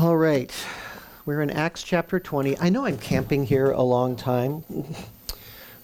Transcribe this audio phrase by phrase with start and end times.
[0.00, 0.50] All right.
[1.26, 2.58] We're in Acts chapter 20.
[2.58, 4.64] I know I'm camping here a long time,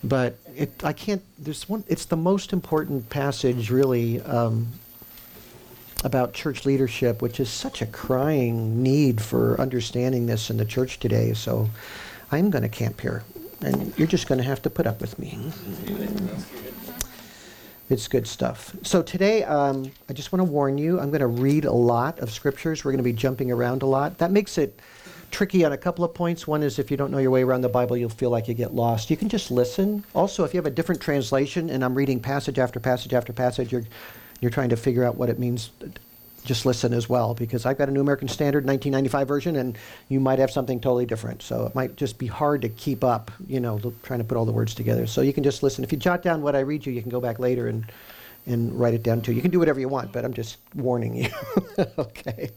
[0.03, 1.21] but it, I can't.
[1.39, 1.85] There's one.
[1.87, 4.69] It's the most important passage, really, um,
[6.03, 10.99] about church leadership, which is such a crying need for understanding this in the church
[10.99, 11.35] today.
[11.35, 11.69] So,
[12.33, 13.23] I'm going to camp here,
[13.61, 15.39] and you're just going to have to put up with me.
[17.89, 18.75] It's good stuff.
[18.83, 22.19] So today, um, I just want to warn you, I'm going to read a lot
[22.19, 22.85] of scriptures.
[22.85, 24.19] We're going to be jumping around a lot.
[24.19, 24.81] That makes it
[25.31, 26.49] tricky on a couple of points.
[26.49, 28.55] One is if you don't know your way around the Bible, you'll feel like you
[28.55, 29.09] get lost.
[29.09, 30.05] You can just listen.
[30.15, 33.71] Also, if you have a different translation and I'm reading passage after passage after passage,
[33.71, 33.85] you're,
[34.41, 35.71] you're trying to figure out what it means
[36.47, 39.77] just listen as well because I've got a New American Standard 1995 version and
[40.09, 41.43] you might have something totally different.
[41.43, 44.45] So it might just be hard to keep up, you know, trying to put all
[44.45, 45.07] the words together.
[45.07, 45.85] So you can just listen.
[45.85, 47.85] If you jot down what I read you, you can go back later and
[48.47, 49.33] and write it down too.
[49.33, 51.31] You can do whatever you want, but I'm just warning you.
[51.99, 52.51] okay.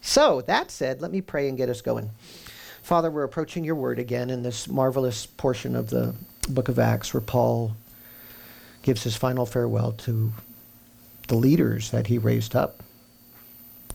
[0.00, 2.10] So that said, let me pray and get us going.
[2.82, 6.14] Father, we're approaching your word again in this marvelous portion of the
[6.48, 7.76] book of Acts where Paul
[8.82, 10.32] gives his final farewell to
[11.28, 12.82] the leaders that he raised up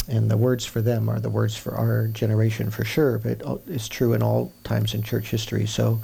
[0.10, 3.88] and the words for them are the words for our generation for sure, but it's
[3.88, 5.68] true in all times in church history.
[5.68, 6.02] So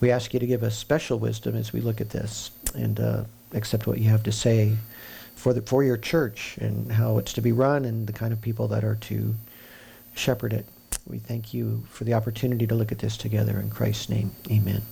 [0.00, 3.24] we ask you to give us special wisdom as we look at this and uh,
[3.52, 4.76] accept what you have to say
[5.34, 8.40] for, the, for your church and how it's to be run and the kind of
[8.40, 9.34] people that are to
[10.14, 10.66] shepherd it.
[11.06, 13.58] We thank you for the opportunity to look at this together.
[13.58, 14.82] In Christ's name, amen.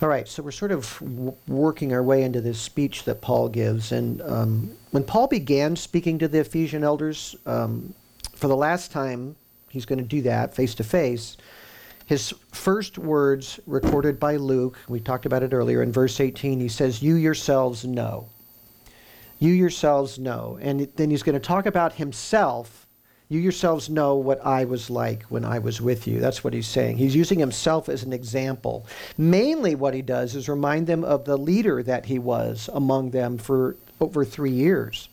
[0.00, 3.48] All right, so we're sort of w- working our way into this speech that Paul
[3.48, 3.90] gives.
[3.90, 7.94] And um, when Paul began speaking to the Ephesian elders um,
[8.36, 9.34] for the last time,
[9.68, 11.36] he's going to do that face to face.
[12.06, 16.68] His first words, recorded by Luke, we talked about it earlier, in verse 18, he
[16.68, 18.28] says, You yourselves know.
[19.40, 20.58] You yourselves know.
[20.62, 22.87] And then he's going to talk about himself
[23.28, 26.18] you yourselves know what I was like when I was with you.
[26.18, 26.96] That's what he's saying.
[26.96, 28.86] He's using himself as an example.
[29.18, 33.36] Mainly, what he does is remind them of the leader that he was among them
[33.36, 35.08] for over three years.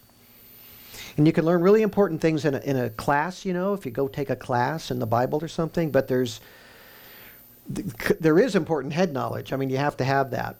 [1.17, 3.85] And you can learn really important things in a, in a class, you know, if
[3.85, 6.39] you go take a class in the Bible or something, but there's
[7.68, 9.51] there is important head knowledge.
[9.51, 10.57] I mean, you have to have that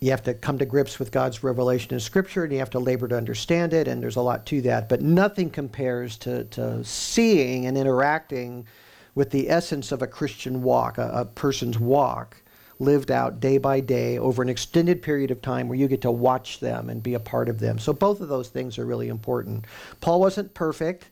[0.00, 2.78] you have to come to grips with God's revelation in Scripture and you have to
[2.78, 4.88] labor to understand it, and there's a lot to that.
[4.88, 8.66] But nothing compares to, to seeing and interacting
[9.14, 12.40] with the essence of a Christian walk, a, a person's walk,
[12.78, 16.10] lived out day by day over an extended period of time where you get to
[16.12, 17.78] watch them and be a part of them.
[17.78, 19.64] So both of those things are really important.
[20.00, 21.08] Paul wasn't perfect.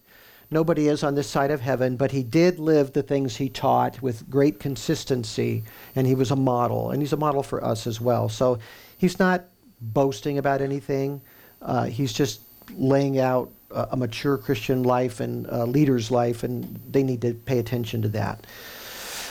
[0.50, 4.00] Nobody is on this side of heaven, but he did live the things he taught
[4.00, 5.64] with great consistency,
[5.96, 8.28] and he was a model, and he's a model for us as well.
[8.28, 8.58] So
[8.96, 9.44] he's not
[9.80, 11.20] boasting about anything.
[11.60, 12.42] Uh, he's just
[12.76, 17.34] laying out a, a mature Christian life and a leader's life, and they need to
[17.34, 18.46] pay attention to that.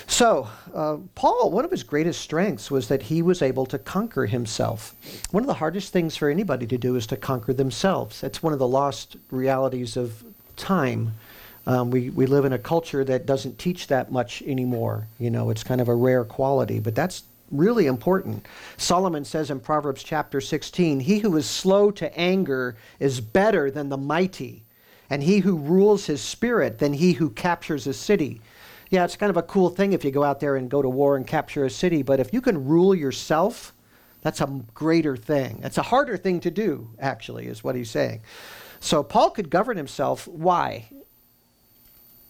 [0.08, 4.28] So, uh, Paul, one of his greatest strengths was that he was able to conquer
[4.28, 4.94] himself.
[5.32, 8.22] One of the hardest things for anybody to do is to conquer themselves.
[8.22, 10.24] That's one of the lost realities of
[10.56, 11.14] time.
[11.68, 15.08] Um, we, we live in a culture that doesn't teach that much anymore.
[15.20, 18.46] You know, it's kind of a rare quality, but that's really important.
[18.78, 23.90] Solomon says in Proverbs chapter 16, He who is slow to anger is better than
[23.90, 24.64] the mighty,
[25.10, 28.42] and he who rules his spirit than he who captures a city.
[28.90, 30.90] Yeah, it's kind of a cool thing if you go out there and go to
[30.90, 33.74] war and capture a city, but if you can rule yourself,
[34.22, 35.62] that's a greater thing.
[35.64, 38.22] It's a harder thing to do, actually, is what he's saying.
[38.86, 40.28] So Paul could govern himself.
[40.28, 40.90] Why?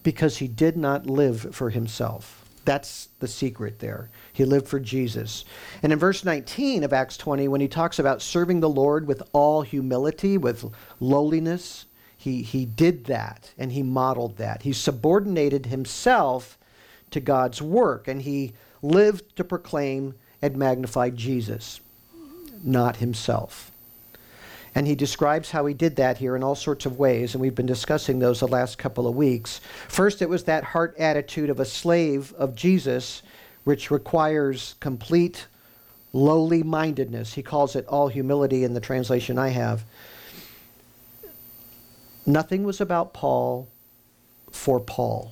[0.03, 2.45] Because he did not live for himself.
[2.63, 4.09] That's the secret there.
[4.31, 5.43] He lived for Jesus.
[5.83, 9.21] And in verse 19 of Acts 20, when he talks about serving the Lord with
[9.33, 14.61] all humility, with lowliness, he, he did that and he modeled that.
[14.61, 16.57] He subordinated himself
[17.11, 21.81] to God's work and he lived to proclaim and magnify Jesus,
[22.63, 23.73] not himself.
[24.75, 27.55] And he describes how he did that here in all sorts of ways, and we've
[27.55, 29.61] been discussing those the last couple of weeks.
[29.87, 33.23] First, it was that heart attitude of a slave of Jesus,
[33.63, 35.47] which requires complete
[36.11, 37.33] lowly mindedness.
[37.33, 39.85] He calls it all humility in the translation I have.
[42.25, 43.69] Nothing was about Paul
[44.51, 45.31] for Paul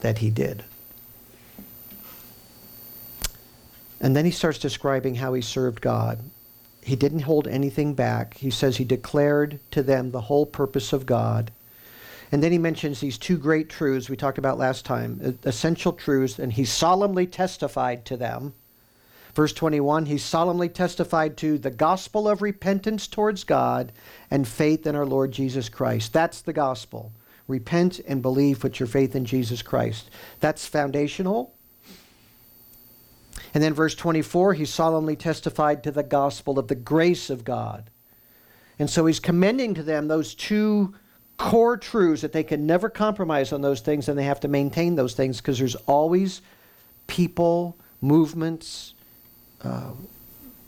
[0.00, 0.62] that he did.
[4.00, 6.18] And then he starts describing how he served God.
[6.82, 8.38] He didn't hold anything back.
[8.38, 11.52] He says he declared to them the whole purpose of God.
[12.30, 16.38] And then he mentions these two great truths we talked about last time, essential truths,
[16.38, 18.54] and he solemnly testified to them.
[19.34, 23.92] Verse 21 He solemnly testified to the gospel of repentance towards God
[24.30, 26.12] and faith in our Lord Jesus Christ.
[26.12, 27.12] That's the gospel.
[27.46, 30.10] repent and believe, put your faith in Jesus Christ.
[30.40, 31.54] That's foundational.
[33.54, 37.90] And then verse 24, he solemnly testified to the gospel of the grace of God.
[38.78, 40.94] And so he's commending to them those two
[41.36, 44.96] core truths that they can never compromise on those things and they have to maintain
[44.96, 46.42] those things because there's always
[47.06, 48.94] people, movements,
[49.62, 49.92] uh,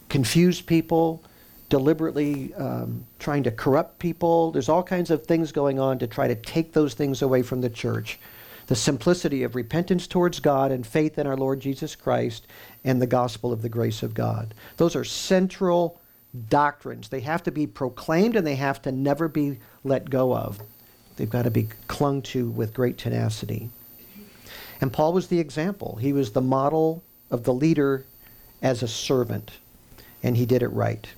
[0.09, 1.23] confused people,
[1.69, 4.51] deliberately um, trying to corrupt people.
[4.51, 7.61] There's all kinds of things going on to try to take those things away from
[7.61, 8.19] the church.
[8.71, 12.47] The simplicity of repentance towards God and faith in our Lord Jesus Christ
[12.85, 14.55] and the gospel of the grace of God.
[14.77, 16.01] Those are central
[16.49, 17.09] doctrines.
[17.09, 20.61] They have to be proclaimed and they have to never be let go of.
[21.17, 23.71] They've got to be clung to with great tenacity.
[24.81, 25.97] And Paul was the example.
[26.01, 28.05] He was the model of the leader
[28.63, 29.51] as a servant,
[30.23, 31.09] and he did it right.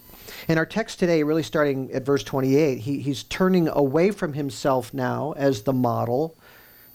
[0.49, 4.95] In our text today, really starting at verse 28, he, he's turning away from himself
[4.95, 6.35] now as the model.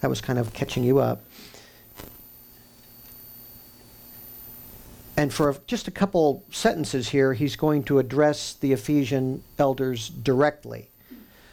[0.00, 1.24] That was kind of catching you up.
[5.16, 10.90] And for just a couple sentences here, he's going to address the Ephesian elders directly.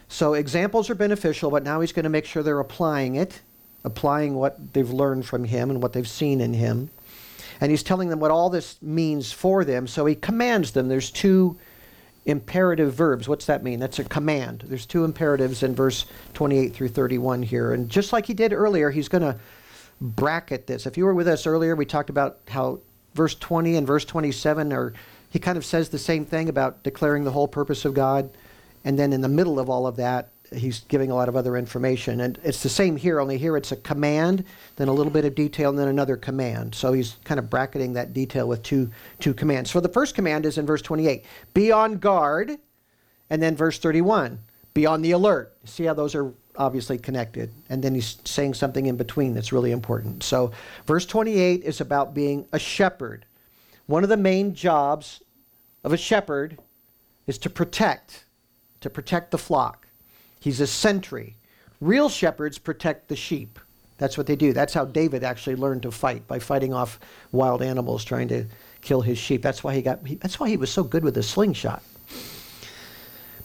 [0.08, 3.42] So examples are beneficial, but now he's going to make sure they're applying it,
[3.84, 6.92] applying what they've learned from him and what they've seen in him.
[7.60, 9.88] And he's telling them what all this means for them.
[9.88, 10.88] So he commands them.
[10.88, 11.58] There's two
[12.26, 13.28] imperative verbs.
[13.28, 13.80] What's that mean?
[13.80, 14.64] That's a command.
[14.68, 17.74] There's two imperatives in verse 28 through 31 here.
[17.74, 19.40] And just like he did earlier, he's going to
[20.02, 20.86] bracket this.
[20.86, 22.80] If you were with us earlier, we talked about how
[23.14, 24.94] verse 20 and verse 27 are
[25.30, 28.30] he kind of says the same thing about declaring the whole purpose of God
[28.84, 31.58] and then in the middle of all of that he's giving a lot of other
[31.58, 34.44] information and it's the same here only here it's a command
[34.76, 37.94] then a little bit of detail and then another command so he's kind of bracketing
[37.94, 38.90] that detail with two
[39.20, 42.58] two commands so the first command is in verse 28 be on guard
[43.30, 44.40] and then verse 31
[44.74, 47.52] be on the alert see how those are obviously connected.
[47.70, 50.24] And then he's saying something in between that's really important.
[50.24, 50.52] So,
[50.86, 53.26] verse 28 is about being a shepherd.
[53.88, 55.22] One of the main jobs
[55.84, 56.58] of a shepherd
[57.28, 58.26] is to protect,
[58.82, 59.85] to protect the flock.
[60.46, 61.38] He's a sentry.
[61.82, 63.58] Real shepherds protect the sheep.
[63.98, 64.54] That's what they do.
[64.54, 67.00] That's how David actually learned to fight by fighting off
[67.32, 68.46] wild animals trying to
[68.82, 69.42] kill his sheep.
[69.42, 71.82] That's why he got he, that's why he was so good with a slingshot.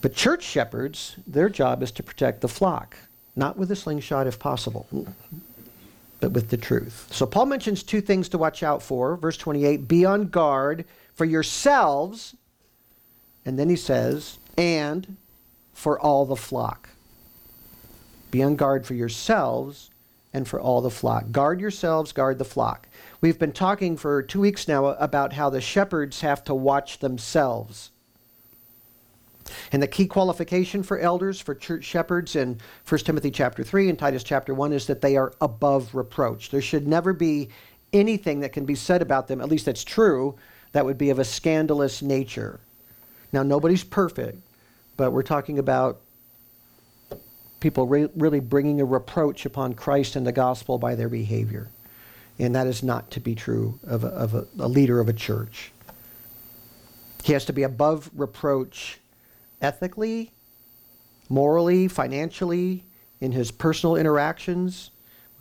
[0.03, 2.99] But church shepherds, their job is to protect the flock,
[3.35, 4.87] not with a slingshot if possible,
[6.21, 7.09] but with the truth.
[7.11, 9.17] So Paul mentions two things to watch out for.
[9.17, 12.37] Verse 28 be on guard for yourselves.
[13.47, 15.17] And then he says, and
[15.81, 16.91] for all the flock.
[18.31, 19.91] Be on guard for yourselves
[20.31, 21.33] and for all the flock.
[21.33, 22.87] Guard yourselves, guard the flock.
[23.23, 27.93] We've been talking for two weeks now about how the shepherds have to watch themselves.
[29.73, 33.99] And the key qualification for elders, for church shepherds in 1 Timothy chapter 3 and
[33.99, 36.51] Titus chapter 1 is that they are above reproach.
[36.51, 37.49] There should never be
[37.95, 40.37] anything that can be said about them, at least that's true,
[40.73, 42.61] that would be of a scandalous nature.
[43.33, 44.43] Now, nobody's perfect,
[45.01, 46.03] but we're talking about
[47.59, 51.71] people re- really bringing a reproach upon Christ and the gospel by their behavior.
[52.39, 55.15] And that is not to be true of a, of a, a leader of a
[55.15, 55.73] church.
[57.25, 59.01] He has to be above reproach
[59.63, 60.33] ethically,
[61.31, 62.85] morally, financially,
[63.23, 64.91] in his personal interactions.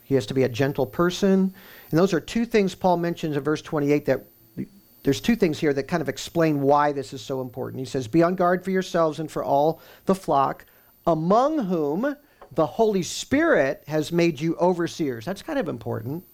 [0.05, 1.53] He has to be a gentle person.
[1.91, 4.25] And those are two things Paul mentions in verse 28 that
[5.03, 7.79] there's two things here that kind of explain why this is so important.
[7.79, 10.65] He says, Be on guard for yourselves and for all the flock,
[11.07, 12.15] among whom
[12.53, 15.25] the Holy Spirit has made you overseers.
[15.25, 16.25] That's kind of important.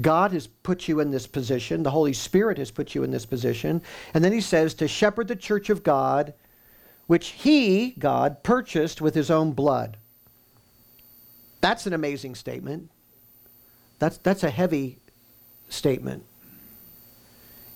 [0.00, 3.26] God has put you in this position, the Holy Spirit has put you in this
[3.26, 3.82] position.
[4.12, 6.34] And then he says, To shepherd the church of God
[7.06, 9.98] which he, God, purchased with his own blood.
[11.60, 12.90] That's an amazing statement.
[13.98, 14.98] That's, that's a heavy
[15.68, 16.24] statement.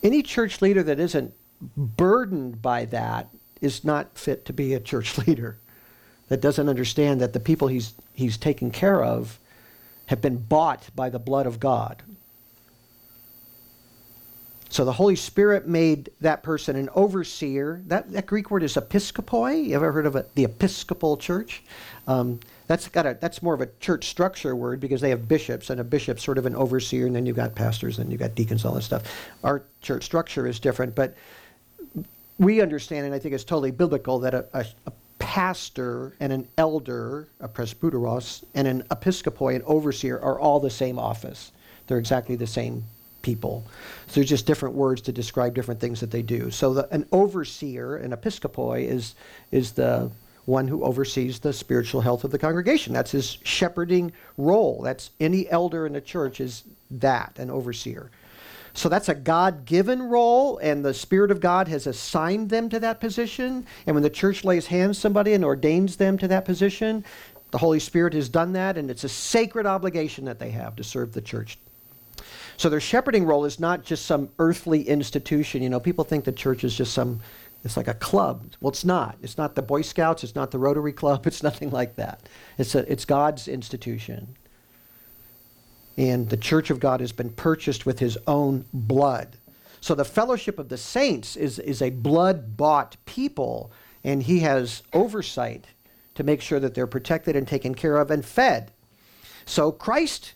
[0.02, 3.28] Any church leader that isn't burdened by that
[3.60, 5.58] is not fit to be a church leader.
[6.28, 9.38] That doesn't understand that the people he's, he's taking care of
[10.06, 12.02] have been bought by the blood of God.
[14.70, 17.82] So the Holy Spirit made that person an overseer.
[17.86, 19.68] That, that Greek word is episkopoi.
[19.68, 20.14] You ever heard of?
[20.34, 21.62] The Episcopal Church?
[22.06, 25.70] Um, that's got a that's more of a church structure word because they have bishops
[25.70, 28.34] and a bishop's sort of an overseer, and then you've got pastors and you've got
[28.34, 29.30] deacons, all that stuff.
[29.42, 31.16] Our church structure is different, but
[32.38, 36.46] we understand, and I think it's totally biblical, that a, a, a pastor and an
[36.58, 41.52] elder, a presbyteros, and an episcopoi, an overseer, are all the same office.
[41.86, 42.84] They're exactly the same
[43.22, 43.66] people.
[44.06, 46.50] So there's just different words to describe different things that they do.
[46.50, 49.14] So the, an overseer, an episcopoi, is
[49.50, 50.10] is the
[50.44, 52.94] one who oversees the spiritual health of the congregation.
[52.94, 54.80] That's his shepherding role.
[54.82, 58.10] That's any elder in the church is that, an overseer.
[58.72, 62.80] So that's a God given role, and the Spirit of God has assigned them to
[62.80, 63.66] that position.
[63.86, 67.04] And when the church lays hands somebody and ordains them to that position,
[67.50, 70.84] the Holy Spirit has done that, and it's a sacred obligation that they have to
[70.84, 71.58] serve the church.
[72.58, 75.62] So their shepherding role is not just some earthly institution.
[75.62, 77.20] You know, people think the church is just some,
[77.64, 78.52] it's like a club.
[78.60, 79.16] Well, it's not.
[79.22, 80.24] It's not the Boy Scouts.
[80.24, 81.24] It's not the Rotary Club.
[81.26, 82.28] It's nothing like that.
[82.58, 84.36] It's, a, it's God's institution.
[85.96, 89.36] And the church of God has been purchased with his own blood.
[89.80, 93.70] So the fellowship of the saints is, is a blood bought people,
[94.02, 95.66] and he has oversight
[96.16, 98.72] to make sure that they're protected and taken care of and fed.
[99.46, 100.34] So Christ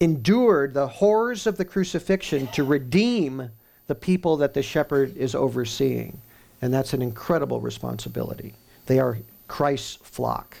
[0.00, 3.50] endured the horrors of the crucifixion to redeem
[3.86, 6.20] the people that the shepherd is overseeing.
[6.62, 8.54] And that's an incredible responsibility.
[8.86, 10.56] They are Christ's flock.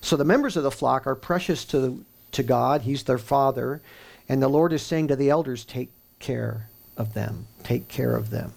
[0.00, 2.82] So the members of the flock are precious to, to God.
[2.82, 3.82] He's their father.
[4.28, 7.46] And the Lord is saying to the elders, take care of them.
[7.64, 8.52] Take care of them.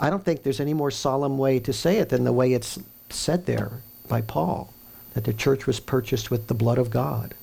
[0.00, 2.78] I don't think there's any more solemn way to say it than the way it's
[3.10, 4.72] said there by Paul
[5.14, 7.34] that the church was purchased with the blood of God.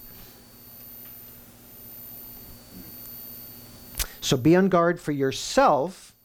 [4.22, 6.16] So be on guard for yourself,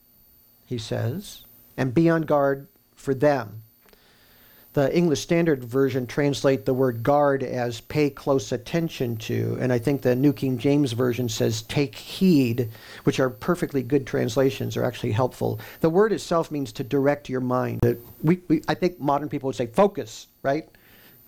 [0.66, 1.44] he says,
[1.76, 3.62] and be on guard for them.
[4.74, 9.78] The English Standard Version translate the word guard as pay close attention to, and I
[9.78, 12.70] think the New King James Version says take heed,
[13.04, 15.60] which are perfectly good translations, are actually helpful.
[15.80, 17.80] The word itself means to direct your mind.
[18.22, 20.70] We, we, I think modern people would say focus, right?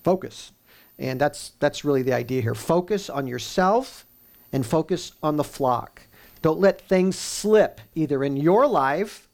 [0.03, 0.53] Focus.
[0.99, 2.55] And that's, that's really the idea here.
[2.55, 4.07] Focus on yourself
[4.53, 6.01] and focus on the flock.
[6.45, 9.31] Don't let things slip either in your life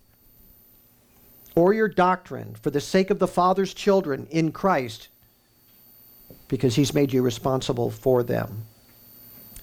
[1.56, 5.08] or your doctrine for the sake of the Father's children in Christ
[6.46, 8.64] because He's made you responsible for them.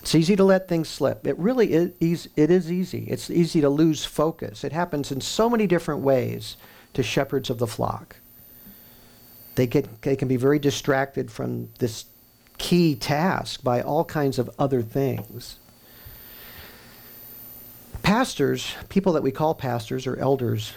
[0.01, 1.25] It's easy to let things slip.
[1.25, 3.06] It really is, it is easy.
[3.08, 4.66] It's easy to lose focus.
[4.66, 6.58] It happens in so many different ways
[6.96, 8.18] to shepherds of the flock.
[9.56, 12.08] They, get, they can be very distracted from this
[12.58, 15.60] key task by all kinds of other things.
[18.07, 20.71] Pastors, people that we call pastors or elders,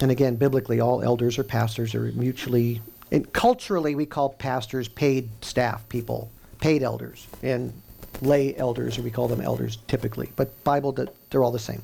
[0.00, 5.28] and again, biblically, all elders or pastors are mutually, and culturally, we call pastors paid
[5.44, 6.30] staff people,
[6.62, 7.74] paid elders, and
[8.22, 10.32] lay elders, or we call them elders typically.
[10.34, 10.92] But Bible,
[11.28, 11.82] they're all the same,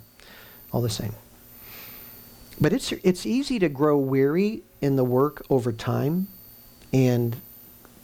[0.72, 1.12] all the same.
[2.58, 6.28] But it's it's easy to grow weary in the work over time,
[6.94, 7.36] and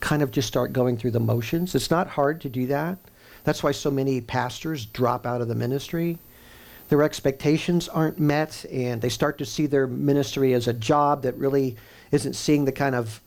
[0.01, 1.73] kind of just start going through the motions.
[1.73, 2.99] It's not hard to do that.
[3.43, 6.19] That's why so many pastors drop out of the ministry
[6.87, 11.35] their expectations aren't met, and they start to see their ministry as a job that
[11.35, 11.77] really
[12.11, 13.21] isn't seeing the kind of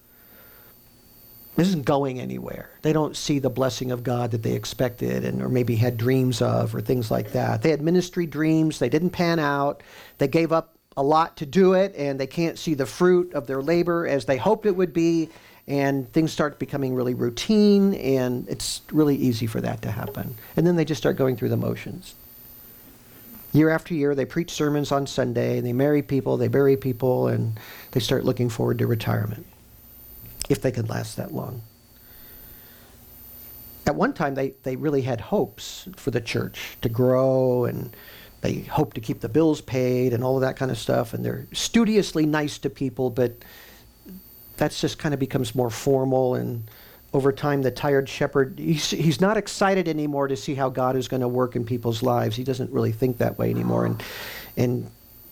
[1.56, 2.70] isn't going anywhere.
[2.82, 6.40] They don't see the blessing of God that they expected and or maybe had dreams
[6.40, 7.62] of or things like that.
[7.62, 9.82] They had ministry dreams, they didn't pan out.
[10.18, 13.46] They gave up a lot to do it and they can't see the fruit of
[13.46, 15.30] their labor as they hoped it would be
[15.66, 20.36] and things start becoming really routine and it's really easy for that to happen.
[20.56, 22.14] And then they just start going through the motions.
[23.52, 27.58] Year after year, they preach sermons on Sunday, they marry people, they bury people, and
[27.92, 29.46] they start looking forward to retirement,
[30.50, 31.62] if they could last that long.
[33.86, 37.96] At one time, they, they really had hopes for the church to grow, and
[38.42, 41.24] they hoped to keep the bills paid and all of that kind of stuff, and
[41.24, 43.32] they're studiously nice to people, but
[44.58, 46.70] that's just kind of becomes more formal and
[47.12, 51.08] over time, the tired shepherd, he's, he's not excited anymore to see how God is
[51.08, 52.36] going to work in people's lives.
[52.36, 53.86] He doesn't really think that way anymore.
[53.86, 54.02] And,
[54.56, 54.90] and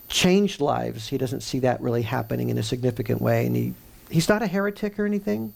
[0.08, 3.44] changed lives, he doesn't see that really happening in a significant way.
[3.44, 3.74] And he,
[4.10, 5.52] he's not a heretic or anything,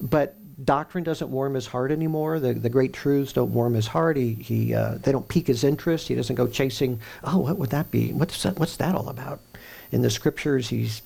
[0.00, 2.40] but doctrine doesn't warm his heart anymore.
[2.40, 4.16] The, the great truths don't warm his heart.
[4.16, 6.08] He, he, uh, they don't pique his interest.
[6.08, 8.12] He doesn't go chasing, oh, what would that be?
[8.12, 9.40] What's that, what's that all about?
[9.92, 11.02] In the scriptures, he's,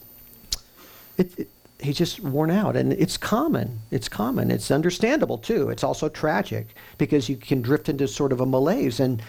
[1.19, 1.49] it, it
[1.81, 2.77] he's just worn out.
[2.77, 3.81] And it's common.
[3.91, 4.51] It's common.
[4.51, 5.71] It's understandable too.
[5.71, 9.01] It's also tragic because you can drift into sort of a malaise.
[9.01, 9.23] And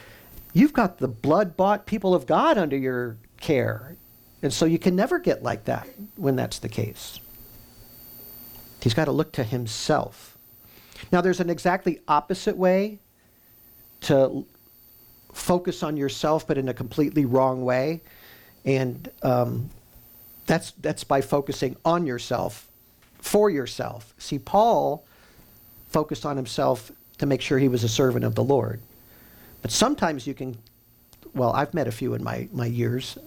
[0.53, 3.95] you've got the blood bought people of god under your care.
[4.41, 7.19] And so you can never get like that when that's the case.
[8.81, 10.37] He's got to look to himself.
[11.11, 12.99] Now there's an exactly opposite way
[14.01, 14.45] to
[15.33, 18.01] focus on yourself but in a completely wrong way.
[18.65, 19.69] And um,
[20.47, 22.67] that's, that's by focusing on yourself,
[23.19, 24.13] for yourself.
[24.17, 25.05] See, Paul
[25.89, 28.81] focused on himself to make sure he was a servant of the Lord.
[29.61, 30.57] But sometimes you can,
[31.33, 33.17] well, I've met a few in my, my years,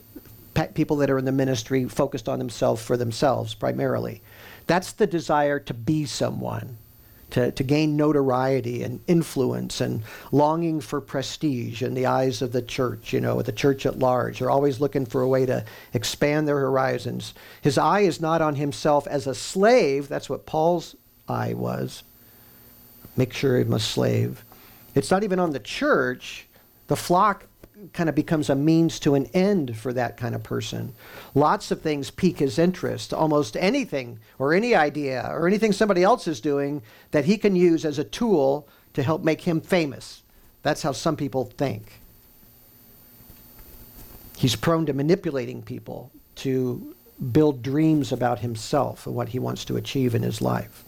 [0.74, 4.20] people that are in the ministry focused on themselves for themselves primarily.
[4.66, 6.76] That's the desire to be someone,
[7.30, 12.62] to, to gain notoriety and influence and longing for prestige in the eyes of the
[12.62, 14.38] church, you know, the church at large.
[14.38, 17.34] They're always looking for a way to expand their horizons.
[17.62, 20.08] His eye is not on himself as a slave.
[20.08, 20.96] That's what Paul's
[21.28, 22.02] eye was.
[23.16, 24.44] Make sure I'm a slave.
[24.94, 26.46] It's not even on the church.
[26.88, 27.46] The flock
[27.92, 30.94] kind of becomes a means to an end for that kind of person.
[31.34, 36.28] Lots of things pique his interest, almost anything or any idea or anything somebody else
[36.28, 40.22] is doing that he can use as a tool to help make him famous.
[40.62, 42.00] That's how some people think.
[44.37, 46.94] He's prone to manipulating people to
[47.32, 50.84] build dreams about himself and what he wants to achieve in his life.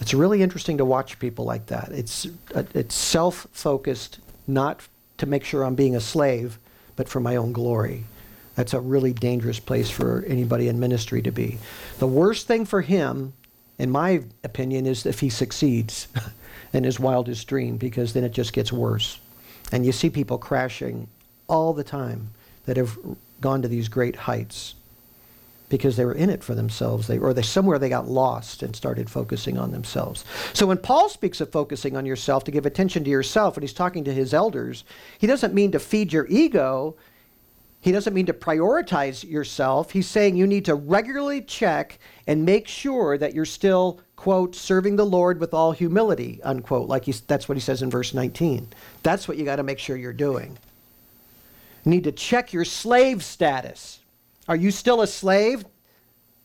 [0.00, 1.90] It's really interesting to watch people like that.
[1.92, 4.80] It's, uh, it's self focused, not
[5.22, 6.58] to make sure I'm being a slave,
[6.96, 8.02] but for my own glory.
[8.56, 11.58] That's a really dangerous place for anybody in ministry to be.
[12.00, 13.32] The worst thing for him,
[13.78, 16.08] in my opinion, is if he succeeds
[16.72, 19.20] in his wildest dream, because then it just gets worse.
[19.70, 21.06] And you see people crashing
[21.46, 22.30] all the time
[22.66, 22.98] that have
[23.40, 24.74] gone to these great heights
[25.72, 27.06] because they were in it for themselves.
[27.06, 30.22] They, or they somewhere they got lost and started focusing on themselves.
[30.52, 33.72] So when paul speaks of focusing on yourself to give attention to yourself when he's
[33.72, 34.84] talking to his elders
[35.18, 36.94] he doesn't mean to feed your ego.
[37.80, 39.90] He doesn't mean to prioritize yourself.
[39.90, 44.96] He's saying you need to regularly check and make sure that you're still quote serving
[44.96, 48.68] the lord with all humility unquote like he, that's what he says in verse 19
[49.02, 50.58] that's what you got to make sure you're doing.
[51.84, 54.00] You need to check your slave status
[54.52, 55.64] are you still a slave?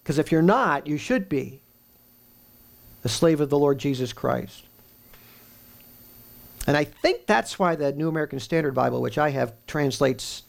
[0.01, 1.59] Because if you're not, you should be
[3.03, 4.63] a slave of the Lord Jesus Christ.
[6.67, 10.43] And I think that's why the New American Standard Bible, which I have, translates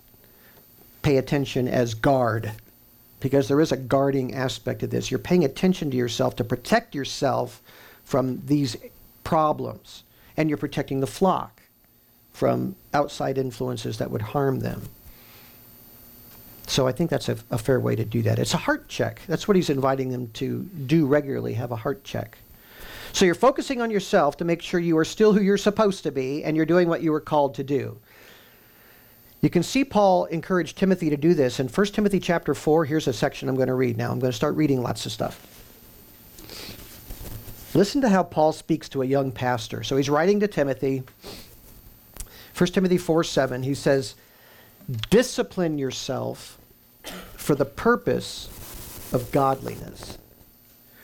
[1.02, 2.52] pay attention as guard,
[3.18, 5.10] because there is a guarding aspect of this.
[5.10, 7.60] You're paying attention to yourself to protect yourself
[8.04, 8.76] from these
[9.24, 10.04] problems,
[10.36, 11.60] and you're protecting the flock
[12.32, 14.88] from outside influences that would harm them.
[16.68, 18.38] So I think that's a, a, fair way to do that.
[18.38, 19.22] It's a heart check.
[19.26, 22.36] That's what he's inviting them to do regularly, have a heart check.
[23.14, 26.12] So you're focusing on yourself to make sure you are still who you're supposed to
[26.12, 27.98] be and you're doing what you were called to do.
[29.40, 32.84] You can see Paul encouraged Timothy to do this in 1 Timothy chapter 4.
[32.84, 34.12] Here's a section I'm going to read now.
[34.12, 35.46] I'm going to start reading lots of stuff.
[37.74, 39.82] Listen to how Paul speaks to a young pastor.
[39.82, 41.02] So he's writing to Timothy.
[42.56, 44.16] 1 Timothy 4 7, he says,
[45.10, 46.58] Discipline yourself
[47.34, 48.48] for the purpose
[49.12, 50.18] of godliness.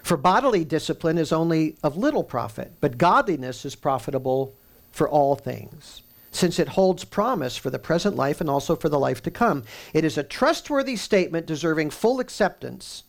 [0.02, 4.54] For bodily discipline is only of little profit, but godliness is profitable
[4.90, 8.98] for all things, since it holds promise for the present life and also for the
[8.98, 9.64] life to come.
[9.92, 13.04] It is a trustworthy statement deserving full acceptance.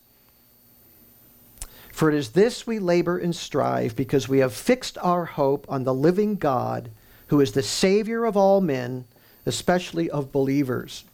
[1.92, 5.84] For it is this we labor and strive, because we have fixed our hope on
[5.84, 6.90] the living God,
[7.28, 9.06] who is the Savior of all men,
[9.46, 11.04] especially of believers.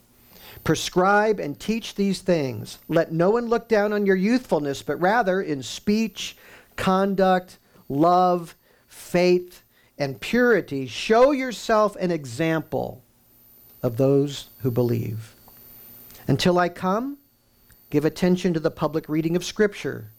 [0.65, 2.79] Prescribe and teach these things.
[2.89, 6.37] Let no one look down on your youthfulness, but rather in speech,
[6.77, 8.57] conduct, love,
[8.89, 9.63] faith,
[9.99, 13.03] and purity, show yourself an example
[13.83, 15.35] of those who believe.
[16.27, 17.19] Until I come,
[17.91, 20.11] give attention to the public reading of Scripture,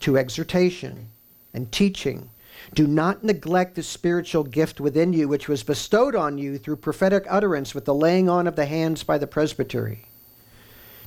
[0.00, 1.08] to exhortation
[1.54, 2.28] and teaching.
[2.74, 7.26] Do not neglect the spiritual gift within you, which was bestowed on you through prophetic
[7.28, 10.06] utterance with the laying on of the hands by the presbytery.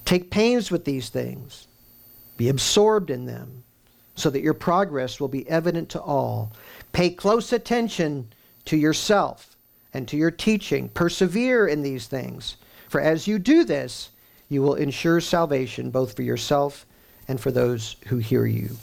[0.04, 1.68] Take pains with these things,
[2.38, 3.64] be absorbed in them,
[4.14, 6.54] so that your progress will be evident to all.
[6.94, 8.32] Pay close attention
[8.66, 9.56] to yourself
[9.94, 10.90] and to your teaching.
[10.90, 14.12] Persevere in these things, for as you do this,
[14.48, 16.86] you will ensure salvation both for yourself
[17.28, 18.78] and for those who hear you.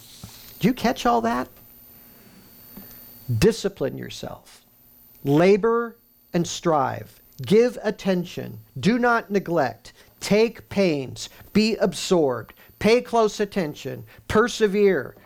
[0.58, 1.48] Do you catch all that?
[3.38, 4.64] Discipline yourself.
[5.24, 5.96] Labor
[6.34, 7.20] and strive.
[7.42, 8.60] Give attention.
[8.78, 9.92] Do not neglect.
[10.20, 11.28] Take pains.
[11.52, 12.54] Be absorbed.
[12.78, 14.04] Pay close attention.
[14.28, 15.16] Persevere.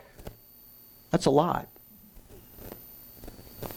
[1.11, 1.67] That's a lot.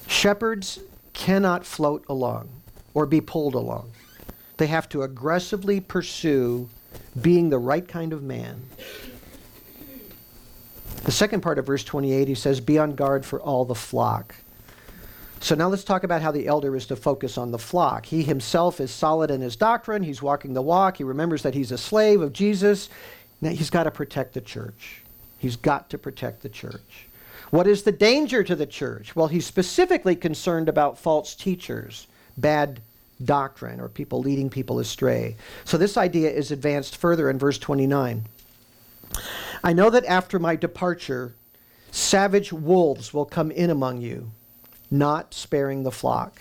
[0.06, 0.80] Shepherds
[1.12, 2.48] cannot float along
[2.94, 3.92] or be pulled along.
[4.56, 6.68] They have to aggressively pursue
[7.20, 8.62] being the right kind of man
[11.04, 14.34] the second part of verse 28, he says, Be on guard for all the flock.
[15.40, 18.04] So now let's talk about how the elder is to focus on the flock.
[18.04, 20.02] He himself is solid in his doctrine.
[20.02, 20.98] He's walking the walk.
[20.98, 22.90] He remembers that he's a slave of Jesus.
[23.40, 25.02] Now he's got to protect the church.
[25.38, 27.06] He's got to protect the church.
[27.48, 29.16] What is the danger to the church?
[29.16, 32.80] Well, he's specifically concerned about false teachers, bad
[33.24, 35.36] doctrine or people leading people astray.
[35.64, 38.24] So this idea is advanced further in verse 29.
[39.62, 41.34] I know that after my departure,
[41.90, 44.32] savage wolves will come in among you,
[44.90, 46.40] not sparing the flock.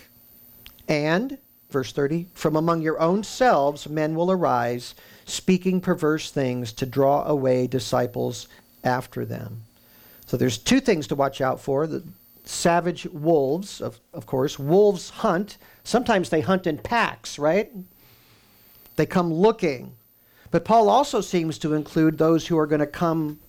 [0.88, 1.38] And,
[1.70, 7.26] verse 30, from among your own selves men will arise, speaking perverse things to draw
[7.26, 8.48] away disciples
[8.84, 9.64] after them.
[10.26, 11.88] So there's two things to watch out for.
[11.88, 12.04] The
[12.46, 14.58] savage wolves, of, of course.
[14.58, 15.58] Wolves hunt.
[15.84, 17.72] Sometimes they hunt in packs, right?
[18.96, 19.96] They come looking.
[20.52, 23.40] But Paul also seems to include those who are going to come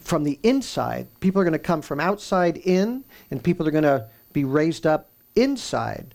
[0.00, 1.06] from the inside.
[1.20, 4.86] People are going to come from outside in, and people are going to be raised
[4.86, 6.14] up inside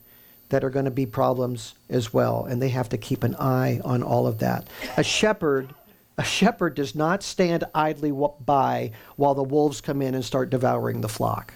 [0.49, 2.45] that are going to be problems as well.
[2.45, 4.67] And they have to keep an eye on all of that.
[4.97, 5.73] A shepherd.
[6.15, 8.11] A shepherd does not stand idly
[8.45, 11.55] by while the wolves come in and start devouring the flock.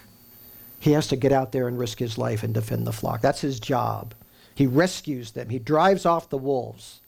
[0.80, 3.20] He has to get out there and risk his life and defend the flock.
[3.20, 4.14] That's his job.
[4.56, 7.00] He rescues them, he drives off the wolves.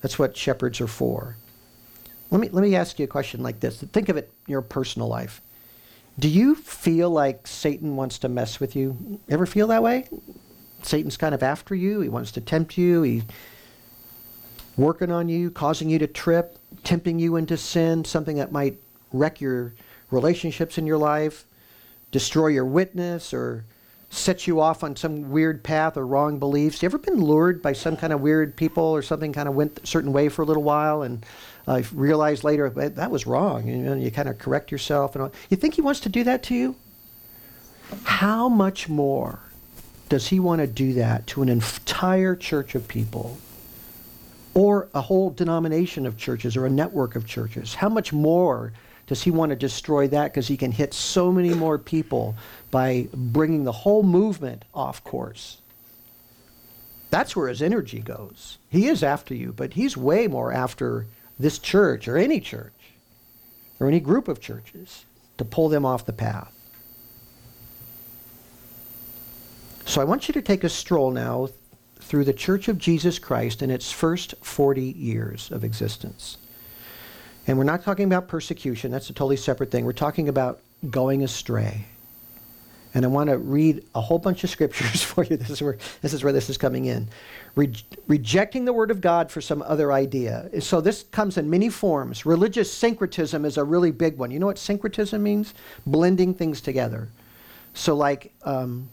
[0.00, 1.36] That's what shepherds are for.
[2.30, 3.80] Let me, let me ask you a question like this.
[3.80, 5.40] Think of it in your personal life.
[6.18, 9.20] Do you feel like Satan wants to mess with you?
[9.28, 10.08] Ever feel that way?
[10.82, 12.00] Satan's kind of after you.
[12.00, 13.02] He wants to tempt you.
[13.02, 13.22] He's
[14.76, 18.78] working on you, causing you to trip, tempting you into sin, something that might
[19.12, 19.74] wreck your
[20.10, 21.46] relationships in your life
[22.10, 23.64] destroy your witness or
[24.10, 26.82] set you off on some weird path or wrong beliefs.
[26.82, 29.80] You ever been lured by some kind of weird people or something kind of went
[29.82, 31.24] a certain way for a little while and
[31.66, 33.66] uh, realized later that was wrong?
[33.66, 35.32] You, know, you kind of correct yourself and all.
[35.50, 36.76] You think he wants to do that to you?
[38.04, 39.40] How much more
[40.08, 43.38] does he want to do that to an entire church of people?
[44.54, 47.74] Or a whole denomination of churches or a network of churches?
[47.74, 48.72] How much more
[49.06, 52.34] does he want to destroy that because he can hit so many more people
[52.70, 55.60] by bringing the whole movement off course?
[57.10, 58.58] That's where his energy goes.
[58.68, 61.06] He is after you, but he's way more after
[61.38, 62.72] this church or any church
[63.78, 65.04] or any group of churches
[65.38, 66.52] to pull them off the path.
[69.84, 71.48] So I want you to take a stroll now
[72.00, 76.38] through the Church of Jesus Christ in its first 40 years of existence.
[77.46, 79.84] And we're not talking about persecution, that's a totally separate thing.
[79.84, 81.86] We're talking about going astray.
[82.92, 85.36] And I want to read a whole bunch of scriptures for you.
[85.36, 87.08] This is where this is, where this is coming in.
[87.54, 87.74] Re-
[88.06, 90.48] rejecting the word of God for some other idea.
[90.60, 92.24] So this comes in many forms.
[92.24, 94.30] Religious syncretism is a really big one.
[94.30, 95.52] You know what syncretism means?
[95.84, 97.08] Blending things together.
[97.74, 98.88] So, like um,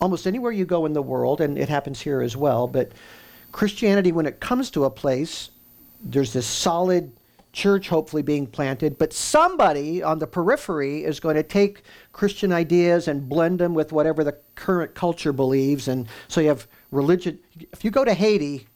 [0.00, 2.90] almost anywhere you go in the world, and it happens here as well, but
[3.52, 5.50] Christianity, when it comes to a place,
[6.02, 7.12] there's this solid
[7.52, 11.82] church hopefully being planted, but somebody on the periphery is going to take
[12.12, 15.88] Christian ideas and blend them with whatever the current culture believes.
[15.88, 17.38] And so you have religion.
[17.72, 18.66] If you go to Haiti,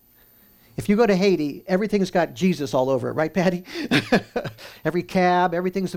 [0.76, 3.64] if you go to Haiti, everything's got Jesus all over it, right, Patty?
[4.85, 5.94] Every cab, everything's.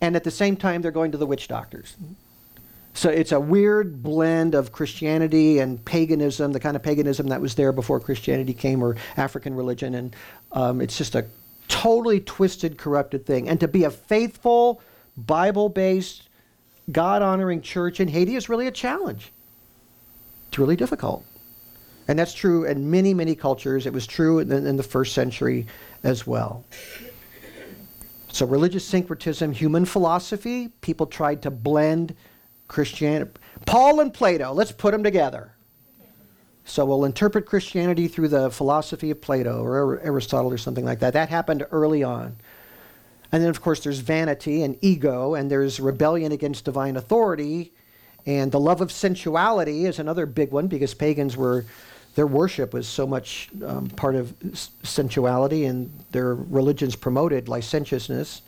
[0.00, 1.96] And at the same time, they're going to the witch doctors.
[2.92, 7.54] So it's a weird blend of Christianity and paganism, the kind of paganism that was
[7.54, 9.94] there before Christianity came, or African religion.
[9.94, 10.16] And
[10.52, 11.26] um, it's just a
[11.76, 13.48] totally twisted, corrupted thing.
[13.48, 14.80] And to be a faithful,
[15.14, 16.30] Bible based,
[16.90, 19.30] God honoring church in Haiti is really a challenge.
[20.48, 21.24] It's really difficult.
[22.08, 23.84] And that's true in many, many cultures.
[23.84, 25.66] It was true in, in the first century
[26.02, 26.64] as well.
[28.28, 32.14] So, religious syncretism, human philosophy, people tried to blend
[32.68, 33.32] Christianity.
[33.66, 35.55] Paul and Plato, let's put them together.
[36.68, 41.12] So we'll interpret Christianity through the philosophy of Plato or Aristotle or something like that.
[41.12, 42.36] That happened early on.
[43.30, 47.72] And then, of course, there's vanity and ego, and there's rebellion against divine authority.
[48.26, 51.64] And the love of sensuality is another big one because pagans were,
[52.16, 54.34] their worship was so much um, part of
[54.82, 58.42] sensuality, and their religions promoted licentiousness.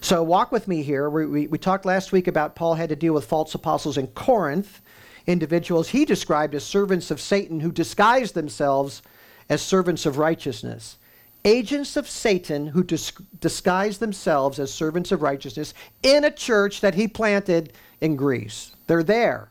[0.00, 1.10] So, walk with me here.
[1.10, 4.06] We, we, we talked last week about Paul had to deal with false apostles in
[4.08, 4.80] Corinth
[5.30, 9.02] individuals he described as servants of Satan who disguised themselves
[9.48, 10.98] as servants of righteousness.
[11.44, 16.94] Agents of Satan who dis- disguise themselves as servants of righteousness in a church that
[16.94, 18.72] he planted in Greece.
[18.86, 19.50] They're there.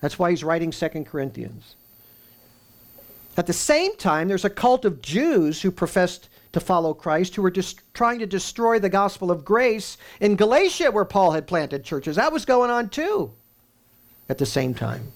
[0.00, 1.76] That's why he's writing Second Corinthians.
[3.36, 7.42] At the same time, there's a cult of Jews who professed to follow Christ who
[7.42, 11.84] were just trying to destroy the gospel of grace in Galatia, where Paul had planted
[11.84, 12.16] churches.
[12.16, 13.32] That was going on too
[14.28, 15.12] at the same time.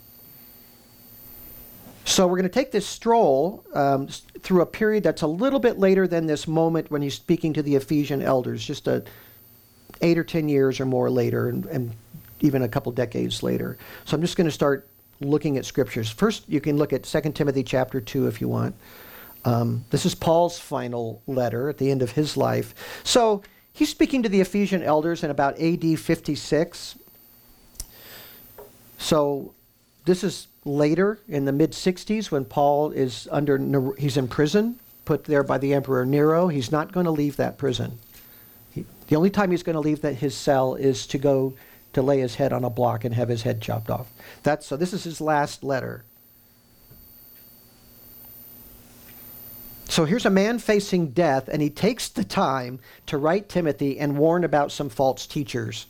[2.05, 4.09] So we're going to take this stroll um,
[4.41, 7.63] through a period that's a little bit later than this moment when he's speaking to
[7.63, 9.05] the Ephesian elders, just a
[10.03, 11.93] eight or ten years or more later, and, and
[12.41, 13.77] even a couple decades later.
[14.05, 14.89] So I'm just going to start
[15.21, 16.11] looking at scriptures.
[16.11, 18.75] First, you can look at 2 Timothy chapter 2 if you want.
[19.45, 22.75] Um, this is Paul's final letter at the end of his life.
[23.05, 23.43] So
[23.73, 26.97] he's speaking to the Ephesian elders in about AD 56.
[29.01, 29.55] So
[30.05, 35.25] this is later in the mid 60s when Paul is under, he's in prison, put
[35.25, 36.49] there by the Emperor Nero.
[36.49, 37.99] He's not going to leave that prison.
[38.71, 41.55] He, the only time he's going to leave that, his cell is to go
[41.95, 44.07] to lay his head on a block and have his head chopped off.
[44.43, 46.05] That's, so this is his last letter.
[49.89, 54.19] So here's a man facing death, and he takes the time to write Timothy and
[54.19, 55.87] warn about some false teachers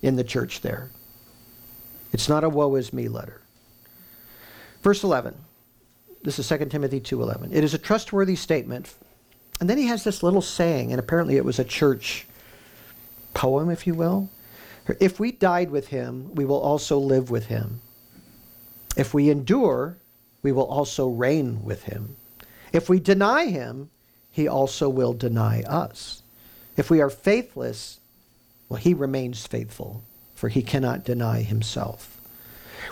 [0.00, 0.90] in the church there.
[2.16, 3.42] It's not a woe is me letter.
[4.80, 5.34] Verse 11.
[6.22, 7.52] This is 2 Timothy 2:11.
[7.52, 8.94] It is a trustworthy statement.
[9.60, 12.26] And then he has this little saying, and apparently it was a church
[13.34, 14.30] poem, if you will.
[14.98, 17.82] If we died with him, we will also live with him.
[18.96, 19.98] If we endure,
[20.42, 22.16] we will also reign with him.
[22.72, 23.90] If we deny him,
[24.30, 26.22] he also will deny us.
[26.78, 28.00] If we are faithless,
[28.70, 30.02] well, he remains faithful,
[30.36, 32.20] for he cannot deny himself.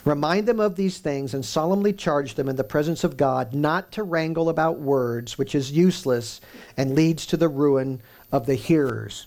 [0.04, 3.92] Remind them of these things and solemnly charge them in the presence of God not
[3.92, 6.40] to wrangle about words, which is useless
[6.76, 8.02] and leads to the ruin
[8.32, 9.26] of the hearers.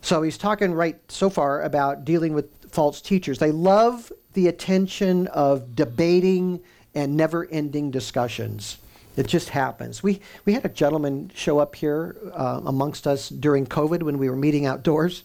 [0.00, 3.38] So he's talking right so far about dealing with false teachers.
[3.38, 6.60] They love the attention of debating
[6.94, 8.78] and never ending discussions.
[9.16, 10.02] It just happens.
[10.02, 14.28] We, we had a gentleman show up here uh, amongst us during COVID when we
[14.28, 15.22] were meeting outdoors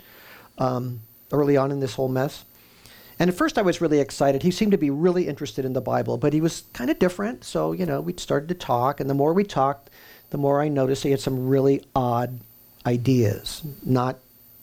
[0.59, 2.45] um, early on in this whole mess.
[3.19, 4.43] And at first I was really excited.
[4.43, 7.43] He seemed to be really interested in the Bible, but he was kind of different.
[7.43, 9.89] So, you know, we started to talk, and the more we talked,
[10.29, 12.39] the more I noticed he had some really odd
[12.85, 14.19] ideas, not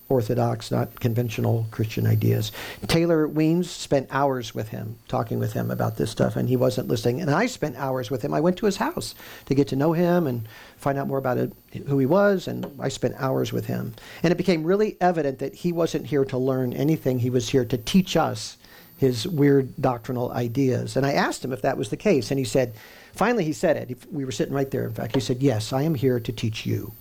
[0.08, 2.52] orthodox, not conventional Christian ideas.
[2.86, 6.88] Taylor Weems spent hours with him, talking with him about this stuff, and he wasn't
[6.88, 7.20] listening.
[7.20, 8.32] And I spent hours with him.
[8.32, 9.14] I went to his house
[9.46, 11.52] to get to know him and find out more about it,
[11.86, 13.94] who he was, and I spent hours with him.
[14.22, 17.64] And it became really evident that he wasn't here to learn anything, he was here
[17.64, 18.56] to teach us
[18.98, 20.96] his weird doctrinal ideas.
[20.96, 22.74] And I asked him if that was the case, and he said,
[23.12, 23.98] finally, he said it.
[24.10, 25.14] We were sitting right there, in fact.
[25.14, 26.92] He said, Yes, I am here to teach you.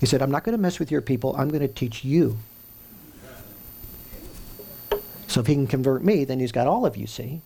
[0.00, 1.36] He said, I'm not going to mess with your people.
[1.36, 2.38] I'm going to teach you.
[5.26, 7.42] So if he can convert me, then he's got all of you, see?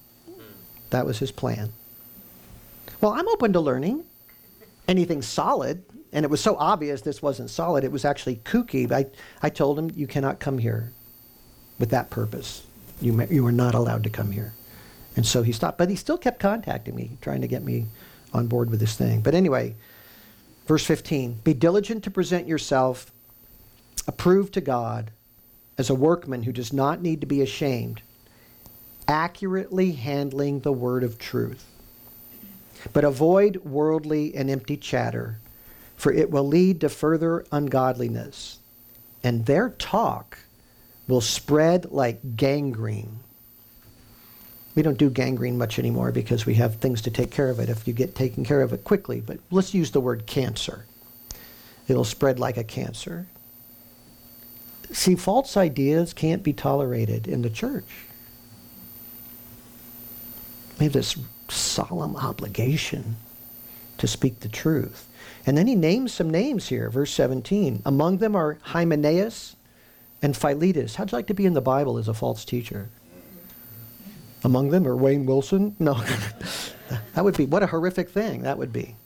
[0.90, 1.73] That was his plan.
[3.01, 4.05] Well, I'm open to learning
[4.87, 5.85] anything solid.
[6.12, 7.83] And it was so obvious this wasn't solid.
[7.83, 8.90] It was actually kooky.
[8.90, 9.07] I,
[9.43, 10.93] I told him, you cannot come here
[11.81, 12.64] with that purpose.
[13.01, 14.55] You, you are not allowed to come here.
[15.17, 15.77] And so he stopped.
[15.77, 17.87] But he still kept contacting me, trying to get me
[18.33, 19.23] on board with this thing.
[19.23, 19.75] But anyway,
[20.66, 23.12] Verse 15 Be diligent to present yourself
[24.07, 25.11] approved to God
[25.77, 28.03] as a workman who does not need to be ashamed,
[29.09, 31.66] accurately handling the word of truth.
[32.92, 35.38] But avoid worldly and empty chatter,
[35.96, 38.59] for it will lead to further ungodliness,
[39.22, 40.38] and their talk
[41.09, 43.20] will spread like gangrene.
[44.74, 47.68] We don't do gangrene much anymore because we have things to take care of it
[47.68, 49.20] if you get taken care of it quickly.
[49.20, 50.84] But let's use the word cancer.
[51.87, 53.26] It'll spread like a cancer.
[54.90, 57.84] See, false ideas can't be tolerated in the church.
[60.78, 61.16] We have this
[61.48, 63.16] solemn obligation
[63.98, 65.08] to speak the truth.
[65.46, 67.82] And then he names some names here, verse 17.
[67.84, 69.56] Among them are Hymenaeus
[70.20, 70.96] and Philetus.
[70.96, 72.88] How'd you like to be in the Bible as a false teacher?
[74.44, 75.74] Among them, or Wayne Wilson?
[75.78, 75.94] No.
[77.14, 78.96] that would be, what a horrific thing that would be.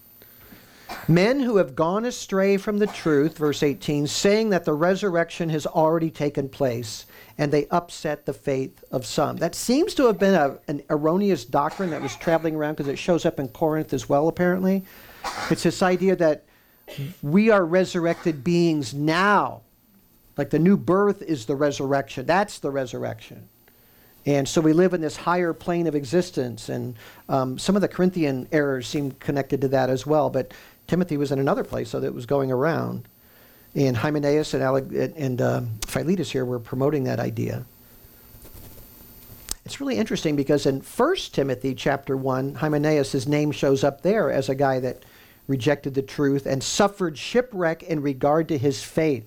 [1.07, 5.67] Men who have gone astray from the truth, verse 18, saying that the resurrection has
[5.67, 7.07] already taken place,
[7.39, 9.37] and they upset the faith of some.
[9.37, 12.99] That seems to have been a, an erroneous doctrine that was traveling around because it
[12.99, 14.85] shows up in Corinth as well, apparently.
[15.51, 16.45] It's this idea that
[17.23, 19.63] we are resurrected beings now.
[20.37, 22.27] Like the new birth is the resurrection.
[22.27, 23.49] That's the resurrection.
[24.29, 26.69] And so we live in this higher plane of existence.
[26.69, 26.97] And
[27.31, 30.29] um, some of the Corinthian errors seem connected to that as well.
[30.29, 30.53] But
[30.87, 33.09] Timothy was in another place, so that was going around.
[33.75, 37.65] And Hymenaeus and, Ale- and uh, Philetus here were promoting that idea.
[39.65, 44.31] It's really interesting because in 1 Timothy chapter 1, Hymenaeus, his name shows up there
[44.31, 45.07] as a guy that
[45.47, 49.27] rejected the truth and suffered shipwreck in regard to his faith.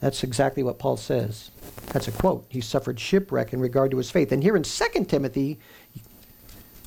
[0.00, 1.50] That's exactly what Paul says.
[1.92, 2.44] That's a quote.
[2.48, 4.32] He suffered shipwreck in regard to his faith.
[4.32, 5.58] And here in 2 Timothy,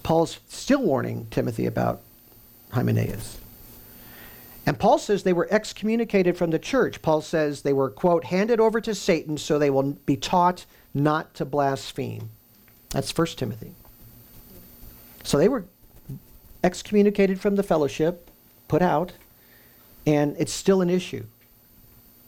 [0.03, 2.01] Paul's still warning Timothy about
[2.71, 3.39] Hymenaeus.
[4.65, 7.01] And Paul says they were excommunicated from the church.
[7.01, 11.33] Paul says they were, quote, handed over to Satan so they will be taught not
[11.35, 12.29] to blaspheme.
[12.89, 13.73] That's 1 Timothy.
[15.23, 15.65] So they were
[16.63, 18.29] excommunicated from the fellowship,
[18.67, 19.13] put out,
[20.05, 21.25] and it's still an issue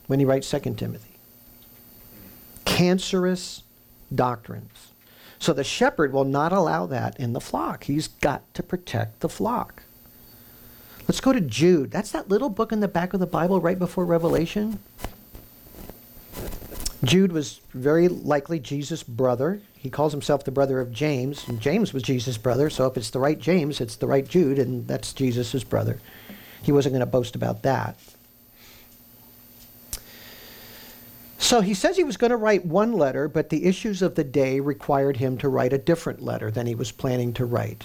[0.10, 1.20] when he writes 2 Timothy.
[2.66, 3.62] Cancerous
[4.14, 4.92] doctrines.
[5.38, 7.84] So the shepherd will not allow that in the flock.
[7.84, 9.84] He's got to protect the flock.
[11.08, 11.92] Let's go to Jude.
[11.92, 14.80] That's that little book in the back of the Bible right before Revelation.
[17.04, 19.62] Jude was very likely Jesus' brother.
[19.78, 23.12] He calls himself the brother of James, and James was Jesus' brother, so if it's
[23.12, 26.00] the right James, it's the right Jude, and that's Jesus' brother.
[26.64, 27.96] He wasn't going to boast about that.
[31.42, 34.26] So he says he was going to write one letter, but the issues of the
[34.26, 37.84] day required him to write a different letter than he was planning to write.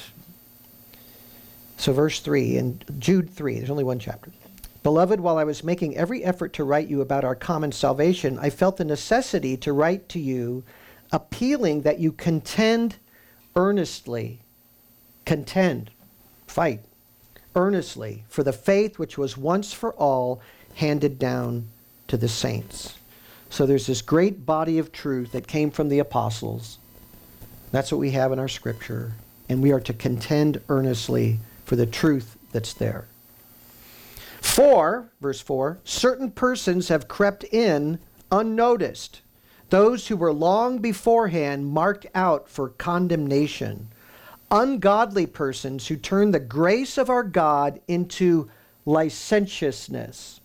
[1.77, 4.33] So, verse 3, in Jude 3, there's only one chapter.
[4.83, 8.51] Beloved, while I was making every effort to write you about our common salvation, I
[8.51, 10.65] felt the necessity to write to you,
[11.13, 12.97] appealing that you contend
[13.55, 14.41] earnestly.
[15.25, 15.91] Contend,
[16.47, 16.81] fight,
[17.55, 20.43] earnestly for the faith which was once for all
[20.75, 21.69] handed down
[22.09, 22.95] to the saints.
[23.55, 26.79] So there's this great body of truth that came from the apostles.
[27.71, 29.13] That's what we have in our scripture.
[29.49, 33.05] And we are to contend earnestly for the truth that's there.
[34.41, 38.01] For, verse 4, certain persons have crept in
[38.33, 39.21] unnoticed,
[39.71, 43.87] those who were long beforehand marked out for condemnation,
[44.51, 48.51] ungodly persons who turn the grace of our God into
[48.85, 50.41] licentiousness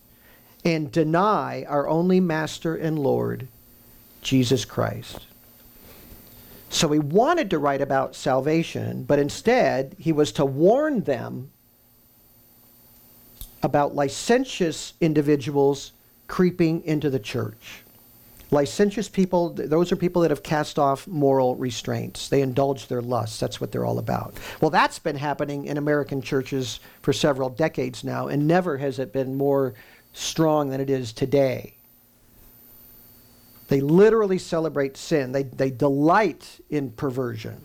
[0.64, 3.48] and deny our only Master and Lord,
[4.22, 5.26] Jesus Christ.
[6.68, 11.50] So he wanted to write about salvation, but instead he was to warn them
[13.62, 15.92] about licentious individuals
[16.28, 17.82] creeping into the church.
[18.52, 22.28] Licentious people, those are people that have cast off moral restraints.
[22.28, 23.38] They indulge their lusts.
[23.38, 24.34] That's what they're all about.
[24.60, 29.12] Well, that's been happening in American churches for several decades now, and never has it
[29.12, 29.74] been more
[30.12, 31.74] strong than it is today.
[33.68, 37.60] They literally celebrate sin, they, they delight in perversion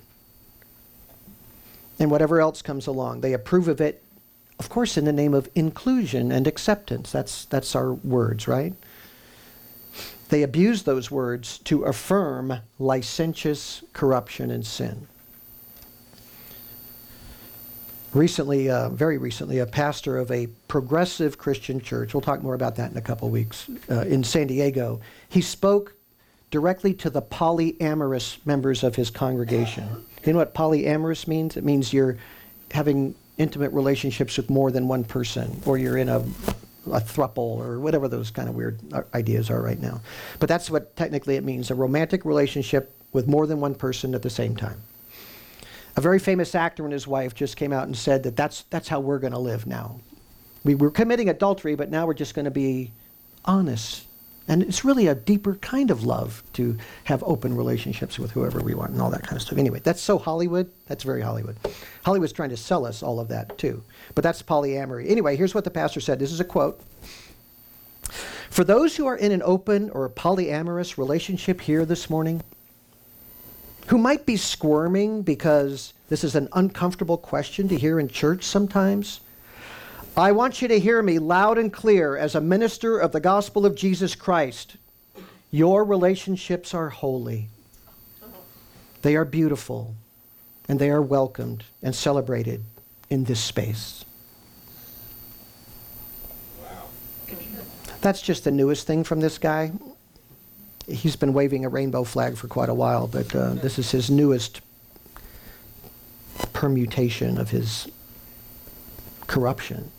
[1.97, 3.21] and whatever else comes along.
[3.21, 4.03] They approve of it
[4.59, 7.11] of course, in the name of inclusion and acceptance.
[7.11, 8.73] That's, that's our words, right?
[10.29, 15.07] They abuse those words to affirm licentious corruption and sin.
[18.15, 22.77] Recently, uh, very recently, a pastor of a progressive Christian church, we'll talk more about
[22.77, 25.93] that in a couple weeks, uh, in San Diego, he spoke
[26.49, 30.05] directly to the polyamorous members of his congregation.
[30.23, 31.57] You know what polyamorous means?
[31.57, 32.17] It means you're
[32.71, 37.81] having intimate relationships with more than one person, or you're in a, a thruple, or
[37.81, 39.99] whatever those kind of weird uh, ideas are right now.
[40.39, 44.21] But that's what technically it means a romantic relationship with more than one person at
[44.21, 44.81] the same time.
[45.95, 48.87] A very famous actor and his wife just came out and said that that's, that's
[48.87, 49.99] how we're going to live now.
[50.63, 52.91] We were committing adultery, but now we're just going to be
[53.45, 54.05] honest
[54.47, 58.75] and it's really a deeper kind of love to have open relationships with whoever we
[58.75, 59.57] want and all that kind of stuff.
[59.57, 60.69] Anyway, that's so Hollywood.
[60.87, 61.57] That's very Hollywood.
[62.03, 63.83] Hollywood's trying to sell us all of that too.
[64.13, 65.09] But that's polyamory.
[65.09, 66.19] Anyway, here's what the pastor said.
[66.19, 66.79] This is a quote.
[68.51, 72.43] For those who are in an open or polyamorous relationship here this morning,
[73.87, 79.19] who might be squirming because this is an uncomfortable question to hear in church sometimes,
[80.17, 83.65] I want you to hear me loud and clear as a minister of the gospel
[83.65, 84.77] of Jesus Christ.
[85.51, 87.49] Your relationships are holy,
[89.01, 89.95] they are beautiful,
[90.67, 92.63] and they are welcomed and celebrated
[93.09, 94.03] in this space.
[96.61, 96.89] Wow.
[98.01, 99.71] That's just the newest thing from this guy.
[100.87, 104.09] He's been waving a rainbow flag for quite a while, but uh, this is his
[104.09, 104.61] newest
[106.53, 107.87] permutation of his
[109.27, 109.91] corruption.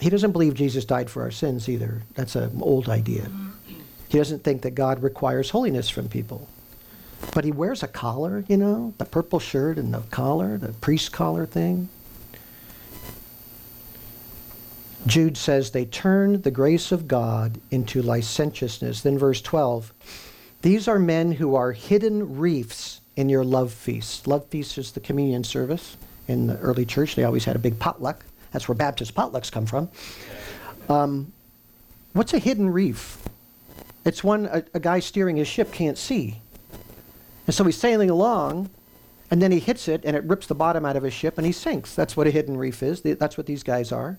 [0.00, 2.02] He doesn't believe Jesus died for our sins either.
[2.14, 3.30] That's an old idea.
[4.08, 6.48] He doesn't think that God requires holiness from people.
[7.32, 11.12] But he wears a collar, you know, the purple shirt and the collar, the priest
[11.12, 11.88] collar thing.
[15.06, 19.02] Jude says they turned the grace of God into licentiousness.
[19.02, 19.92] Then, verse 12
[20.64, 24.26] these are men who are hidden reefs in your love feast.
[24.26, 27.16] Love feast is the communion service in the early church.
[27.16, 28.24] They always had a big potluck.
[28.50, 29.90] That's where Baptist potlucks come from.
[30.88, 31.34] Um,
[32.14, 33.18] what's a hidden reef?
[34.06, 36.40] It's one a, a guy steering his ship can't see.
[37.46, 38.70] And so he's sailing along,
[39.30, 41.46] and then he hits it, and it rips the bottom out of his ship, and
[41.46, 41.94] he sinks.
[41.94, 43.02] That's what a hidden reef is.
[43.02, 44.18] That's what these guys are.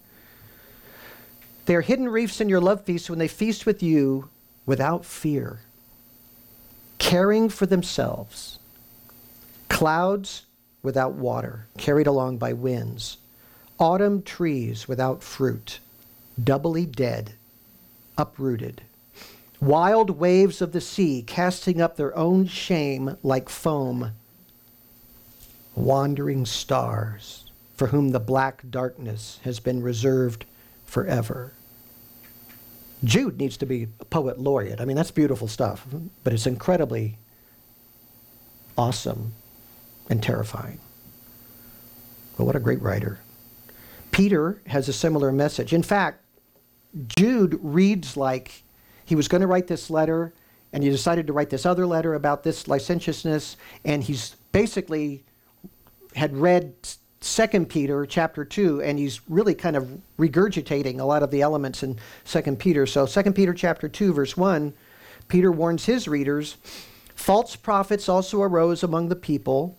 [1.65, 4.29] They are hidden reefs in your love feast when they feast with you
[4.65, 5.61] without fear,
[6.99, 8.59] caring for themselves.
[9.69, 10.43] Clouds
[10.83, 13.17] without water, carried along by winds,
[13.79, 15.79] autumn trees without fruit,
[16.41, 17.33] doubly dead,
[18.17, 18.83] uprooted,
[19.59, 24.11] wild waves of the sea casting up their own shame like foam,
[25.73, 30.45] wandering stars for whom the black darkness has been reserved
[30.95, 31.51] forever.
[33.03, 34.79] Jude needs to be a poet laureate.
[34.79, 35.85] I mean, that's beautiful stuff,
[36.23, 37.17] but it's incredibly
[38.77, 39.33] awesome
[40.09, 40.79] and terrifying.
[42.37, 43.19] But what a great writer.
[44.11, 45.73] Peter has a similar message.
[45.73, 46.23] In fact,
[47.09, 48.63] Jude reads like
[49.03, 50.33] he was going to write this letter
[50.71, 55.25] and he decided to write this other letter about this licentiousness and he's basically
[56.15, 56.73] had read
[57.25, 61.81] Second Peter chapter 2 and he's really kind of regurgitating a lot of the elements
[61.81, 62.85] in Second Peter.
[62.85, 64.71] So Second Peter chapter 2 verse 1,
[65.27, 66.55] Peter warns his readers,
[67.15, 69.75] false prophets also arose among the people,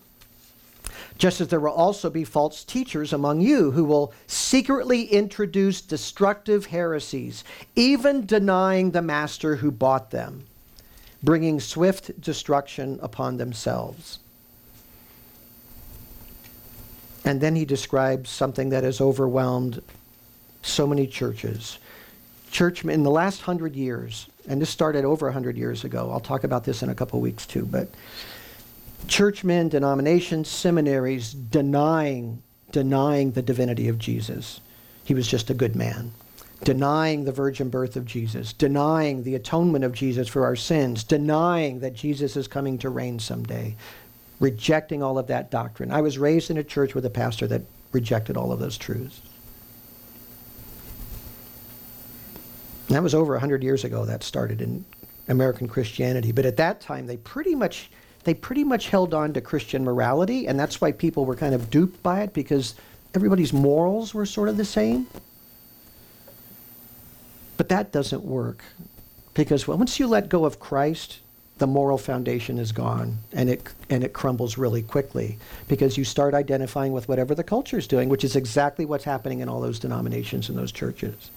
[1.17, 6.65] just as there will also be false teachers among you who will secretly introduce destructive
[6.65, 7.45] heresies,
[7.77, 10.45] even denying the master who bought them,
[11.23, 14.19] bringing swift destruction upon themselves.
[17.27, 19.81] And then he describes something that has overwhelmed
[20.61, 21.77] so many churches.
[22.51, 26.09] Church in the last hundred years, and this started over a hundred years ago.
[26.09, 27.89] I'll talk about this in a couple weeks too, but
[29.09, 34.61] churchmen, denominations, seminaries denying denying the divinity of Jesus.
[35.03, 36.13] He was just a good man.
[36.63, 41.81] Denying the virgin birth of Jesus, denying the atonement of Jesus for our sins, denying
[41.81, 43.75] that Jesus is coming to reign someday,
[44.39, 45.91] rejecting all of that doctrine.
[45.91, 47.61] I was raised in a church with a pastor that
[47.91, 49.21] rejected all of those truths.
[52.87, 54.85] And that was over 100 years ago that started in
[55.27, 56.31] American Christianity.
[56.31, 57.89] But at that time, they pretty much
[58.23, 61.69] they pretty much held on to Christian morality, and that's why people were kind of
[61.69, 62.75] duped by it because
[63.15, 65.07] everybody's morals were sort of the same.
[67.55, 68.63] But that doesn't work
[69.33, 71.19] because once you let go of Christ,
[71.57, 75.37] the moral foundation is gone and it and it crumbles really quickly
[75.67, 79.39] because you start identifying with whatever the culture is doing which is exactly what's happening
[79.39, 81.31] in all those denominations and those churches.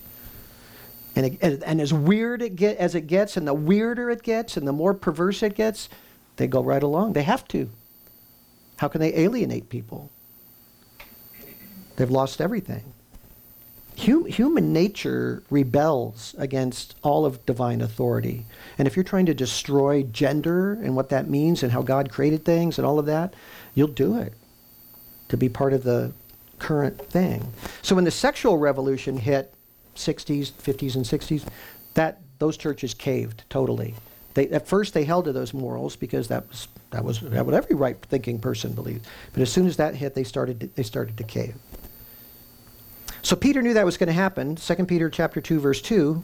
[1.16, 4.22] And, it, and, and as weird it get, as it gets and the weirder it
[4.22, 5.88] gets and the more perverse it gets
[6.36, 7.12] they go right along.
[7.12, 7.68] They have to.
[8.78, 10.10] How can they alienate people?
[11.96, 12.94] They've lost everything
[14.00, 18.46] hum, human nature rebels against all of divine authority.
[18.78, 22.44] And if you're trying to destroy gender and what that means and how God created
[22.44, 23.34] things and all of that,
[23.74, 24.32] you'll do it
[25.28, 26.12] to be part of the
[26.58, 27.52] current thing.
[27.82, 29.54] So when the sexual revolution hit
[29.96, 31.44] 60s, 50s and 60s,
[31.94, 33.94] that those churches caved totally.
[34.34, 37.54] They, at first they held to those morals because that was that was that what
[37.54, 39.06] every right thinking person believed.
[39.32, 41.54] But as soon as that hit, they started to, they started to cave.
[43.22, 44.56] So Peter knew that was going to happen.
[44.56, 46.22] 2 Peter chapter 2 verse 2.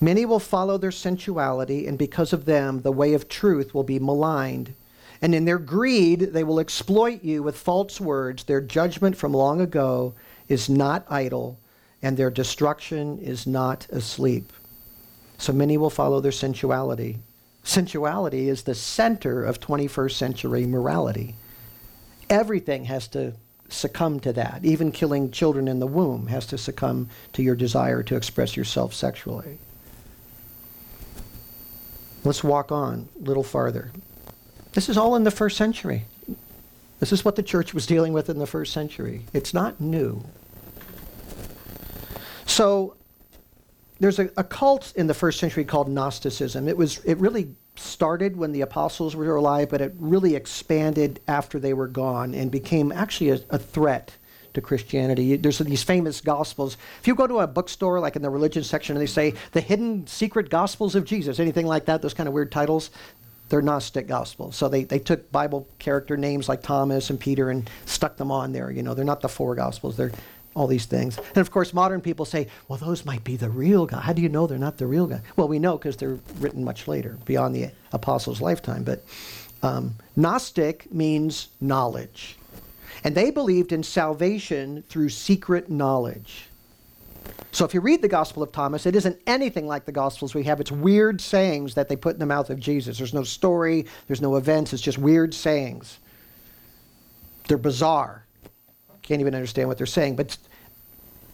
[0.00, 3.98] Many will follow their sensuality and because of them the way of truth will be
[3.98, 4.74] maligned.
[5.22, 8.44] And in their greed they will exploit you with false words.
[8.44, 10.14] Their judgment from long ago
[10.48, 11.58] is not idle
[12.02, 14.52] and their destruction is not asleep.
[15.38, 17.18] So many will follow their sensuality.
[17.64, 21.34] Sensuality is the center of 21st century morality.
[22.28, 23.34] Everything has to
[23.68, 24.64] succumb to that.
[24.64, 28.94] Even killing children in the womb has to succumb to your desire to express yourself
[28.94, 29.58] sexually.
[32.24, 33.92] Let's walk on a little farther.
[34.72, 36.04] This is all in the first century.
[37.00, 39.26] This is what the church was dealing with in the first century.
[39.32, 40.24] It's not new.
[42.46, 42.96] So
[44.00, 46.68] there's a, a cult in the first century called Gnosticism.
[46.68, 51.58] It was it really started when the apostles were alive, but it really expanded after
[51.58, 54.16] they were gone and became actually a, a threat
[54.54, 55.36] to Christianity.
[55.36, 56.76] There's these famous gospels.
[57.00, 59.60] If you go to a bookstore, like in the religion section, and they say the
[59.60, 62.90] hidden secret gospels of Jesus, anything like that, those kind of weird titles,
[63.48, 64.56] they're Gnostic gospels.
[64.56, 68.52] So they, they took Bible character names like Thomas and Peter and stuck them on
[68.52, 68.70] there.
[68.70, 69.96] You know, they're not the four gospels.
[69.96, 70.12] They're
[70.54, 71.18] all these things.
[71.18, 74.02] And of course, modern people say, well, those might be the real God.
[74.02, 75.22] How do you know they're not the real God?
[75.36, 78.84] Well, we know because they're written much later, beyond the apostles' lifetime.
[78.84, 79.04] But
[79.62, 82.36] um, Gnostic means knowledge.
[83.02, 86.46] And they believed in salvation through secret knowledge.
[87.50, 90.44] So if you read the Gospel of Thomas, it isn't anything like the Gospels we
[90.44, 90.60] have.
[90.60, 92.98] It's weird sayings that they put in the mouth of Jesus.
[92.98, 95.98] There's no story, there's no events, it's just weird sayings.
[97.48, 98.23] They're bizarre
[99.04, 100.16] can't even understand what they're saying.
[100.16, 100.36] But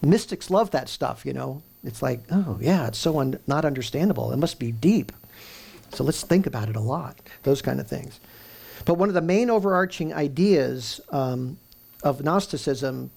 [0.03, 1.63] mystics love that stuff, you know.
[1.83, 4.33] It's like, oh, yeah, it's so un- not understandable.
[4.33, 5.13] It must be deep.
[5.93, 8.21] So let's think about it a lot, those kind of things.
[8.85, 11.59] But one of the main overarching ideas um,
[12.03, 13.11] of Gnosticism,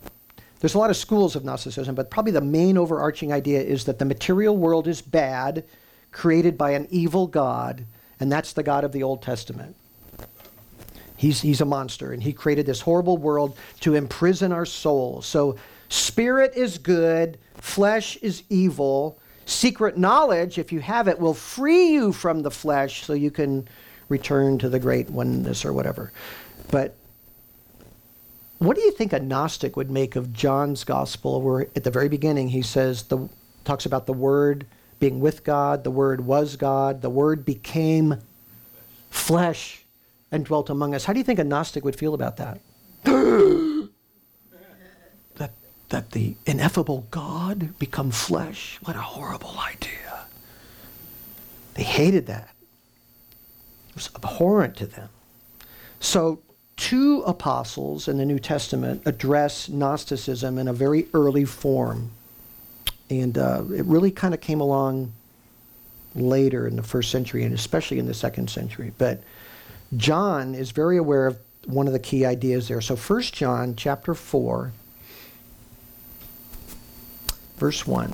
[0.59, 3.99] there's a lot of schools of Gnosticism, but probably the main overarching idea is that
[3.99, 5.63] the material world is bad,
[6.11, 7.85] created by an evil God,
[8.19, 9.75] and that's the God of the Old Testament.
[11.23, 15.25] He's, he's a monster, and he created this horrible world to imprison our souls.
[15.25, 15.55] So,
[15.87, 19.17] spirit is good, flesh is evil.
[19.45, 23.65] Secret knowledge, if you have it, will free you from the flesh so you can
[24.09, 26.11] return to the great oneness or whatever.
[26.71, 26.93] But
[28.59, 32.09] what do you think a Gnostic would make of John's gospel, where at the very
[32.09, 33.29] beginning he says the
[33.63, 34.65] talks about the Word
[34.99, 38.17] being with God, the Word was God, the Word became
[39.09, 39.82] flesh
[40.33, 41.05] and dwelt among us.
[41.05, 42.59] How do you think a Gnostic would feel about that?
[45.35, 45.51] that,
[45.89, 48.79] that the ineffable God become flesh?
[48.83, 50.25] What a horrible idea.
[51.75, 52.49] They hated that.
[53.89, 55.09] It was abhorrent to them.
[55.99, 56.39] So,
[56.77, 62.09] two apostles in the New Testament address Gnosticism in a very early form.
[63.11, 65.13] And uh, it really kind of came along
[66.15, 68.93] later in the first century and especially in the second century.
[68.97, 69.21] But
[69.97, 72.81] John is very aware of one of the key ideas there.
[72.81, 74.71] So 1 John chapter 4
[77.57, 78.13] verse 1.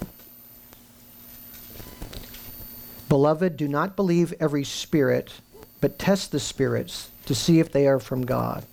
[3.08, 5.32] Beloved, do not believe every spirit,
[5.82, 8.64] but test the spirits to see if they are from God.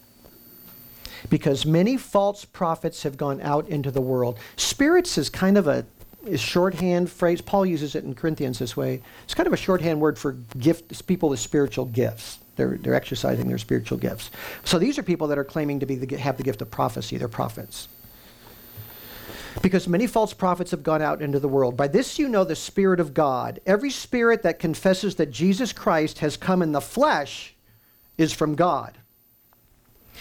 [1.30, 4.38] Because many false prophets have gone out into the world.
[4.56, 5.86] Spirits is kind of a
[6.26, 7.40] is shorthand phrase.
[7.40, 9.00] Paul uses it in Corinthians this way.
[9.24, 12.38] It's kind of a shorthand word for gift, people with spiritual gifts.
[12.56, 14.30] They're, they're exercising their spiritual gifts.
[14.64, 17.18] So these are people that are claiming to be the, have the gift of prophecy.
[17.18, 17.88] They're prophets.
[19.62, 21.76] Because many false prophets have gone out into the world.
[21.76, 23.60] By this you know the Spirit of God.
[23.66, 27.54] Every spirit that confesses that Jesus Christ has come in the flesh
[28.18, 28.98] is from God.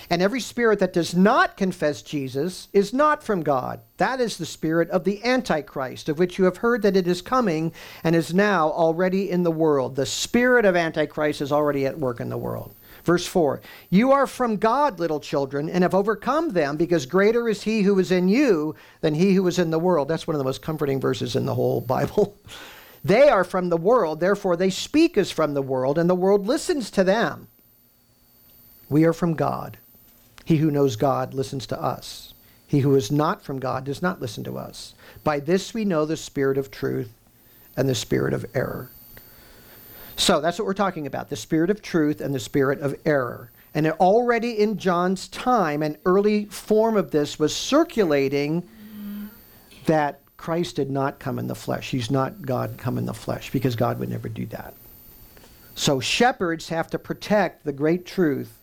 [0.10, 3.82] And every spirit that does not confess Jesus is not from God.
[3.98, 7.22] That is the spirit of the Antichrist, of which you have heard that it is
[7.22, 7.74] coming
[8.04, 9.96] and is now already in the world.
[9.96, 12.76] The spirit of Antichrist is already at work in the world.
[13.06, 17.64] Verse 4 You are from God, little children, and have overcome them, because greater is
[17.64, 20.08] he who is in you than he who is in the world.
[20.08, 22.38] That's one of the most comforting verses in the whole Bible.
[23.04, 26.48] they are from the world, therefore they speak as from the world, and the world
[26.48, 27.48] listens to them.
[28.90, 29.78] We are from God.
[30.46, 32.34] He who knows God listens to us.
[32.68, 34.94] He who is not from God does not listen to us.
[35.24, 37.12] By this we know the spirit of truth
[37.76, 38.90] and the spirit of error.
[40.16, 43.52] So that's what we're talking about the spirit of truth and the spirit of error.
[43.74, 48.68] And already in John's time, an early form of this was circulating
[49.86, 51.92] that Christ did not come in the flesh.
[51.92, 54.74] He's not God come in the flesh because God would never do that.
[55.76, 58.60] So shepherds have to protect the great truth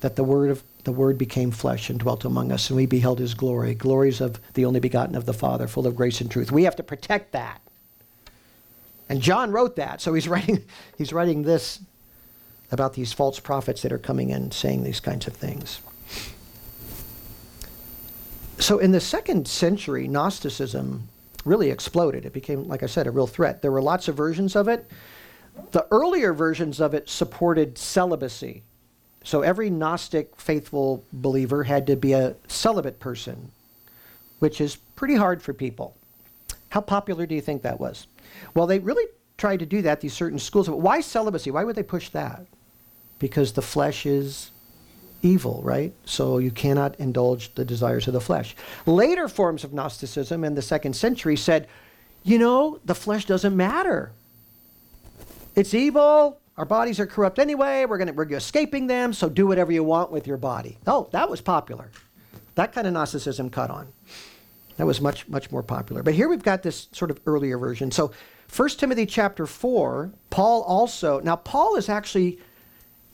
[0.00, 3.18] that the word of the word became flesh and dwelt among us and we beheld
[3.18, 6.52] his glory glories of the only begotten of the father full of grace and truth.
[6.52, 7.60] We have to protect that.
[9.08, 10.64] And john wrote that so he's writing
[10.96, 11.80] he's writing this
[12.70, 15.80] about these false prophets that are coming in saying these kinds of things.
[18.58, 21.08] So in the second century gnosticism
[21.44, 22.24] really exploded.
[22.24, 23.62] It became like i said a real threat.
[23.62, 24.90] There were lots of versions of it.
[25.70, 28.64] The earlier versions of it supported celibacy
[29.24, 33.50] so every Gnostic faithful believer had to be a celibate person,
[34.38, 35.96] which is pretty hard for people.
[36.68, 38.06] How popular do you think that was?
[38.54, 39.06] Well, they really
[39.38, 40.68] tried to do that, these certain schools.
[40.68, 41.50] But why celibacy?
[41.50, 42.46] Why would they push that?
[43.18, 44.50] Because the flesh is
[45.22, 45.94] evil, right?
[46.04, 48.54] So you cannot indulge the desires of the flesh.
[48.84, 51.66] Later forms of Gnosticism in the second century said,
[52.22, 54.12] you know, the flesh doesn't matter.
[55.56, 56.40] It's evil.
[56.56, 57.84] Our bodies are corrupt anyway.
[57.84, 60.78] We're, gonna, we're escaping them, so do whatever you want with your body.
[60.86, 61.90] Oh, that was popular.
[62.54, 63.88] That kind of Gnosticism caught on.
[64.76, 66.02] That was much, much more popular.
[66.02, 67.90] But here we've got this sort of earlier version.
[67.90, 68.12] So
[68.54, 72.38] 1 Timothy chapter 4, Paul also, now Paul is actually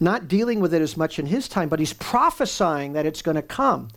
[0.00, 3.36] not dealing with it as much in his time, but he's prophesying that it's going
[3.36, 3.88] to come.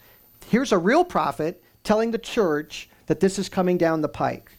[0.47, 4.57] Here's a real prophet telling the church that this is coming down the pike.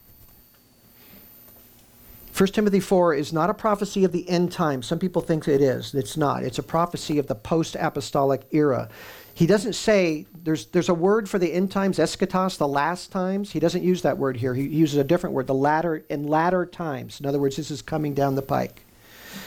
[2.36, 4.82] 1 Timothy 4 is not a prophecy of the end time.
[4.82, 5.94] Some people think it is.
[5.94, 6.42] It's not.
[6.42, 8.88] It's a prophecy of the post apostolic era.
[9.34, 13.52] He doesn't say, there's, there's a word for the end times, eschatos, the last times.
[13.52, 14.52] He doesn't use that word here.
[14.52, 17.20] He uses a different word, the latter, in latter times.
[17.20, 18.82] In other words, this is coming down the pike.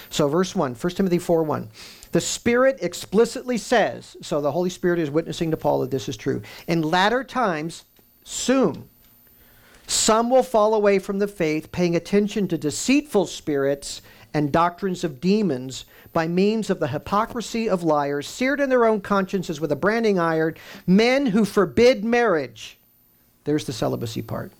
[0.10, 1.70] So, verse 1, 1 Timothy 4 1.
[2.14, 6.16] The Spirit explicitly says, so the Holy Spirit is witnessing to Paul that this is
[6.16, 6.42] true.
[6.68, 7.84] In latter times,
[8.24, 8.88] soon,
[9.88, 14.02] some will fall away from the faith, paying attention to deceitful spirits
[14.34, 19.00] and doctrines of demons by means of the hypocrisy of liars, seared in their own
[19.00, 22.78] consciences with a branding iron, men who forbid marriage.
[23.46, 24.52] There's the celibacy part.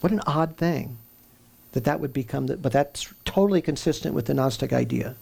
[0.00, 0.98] What an odd thing
[1.70, 5.14] that that would become, the, but that's totally consistent with the Gnostic idea.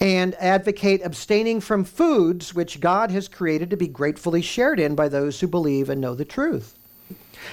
[0.00, 5.08] And advocate abstaining from foods which God has created to be gratefully shared in by
[5.08, 6.76] those who believe and know the truth.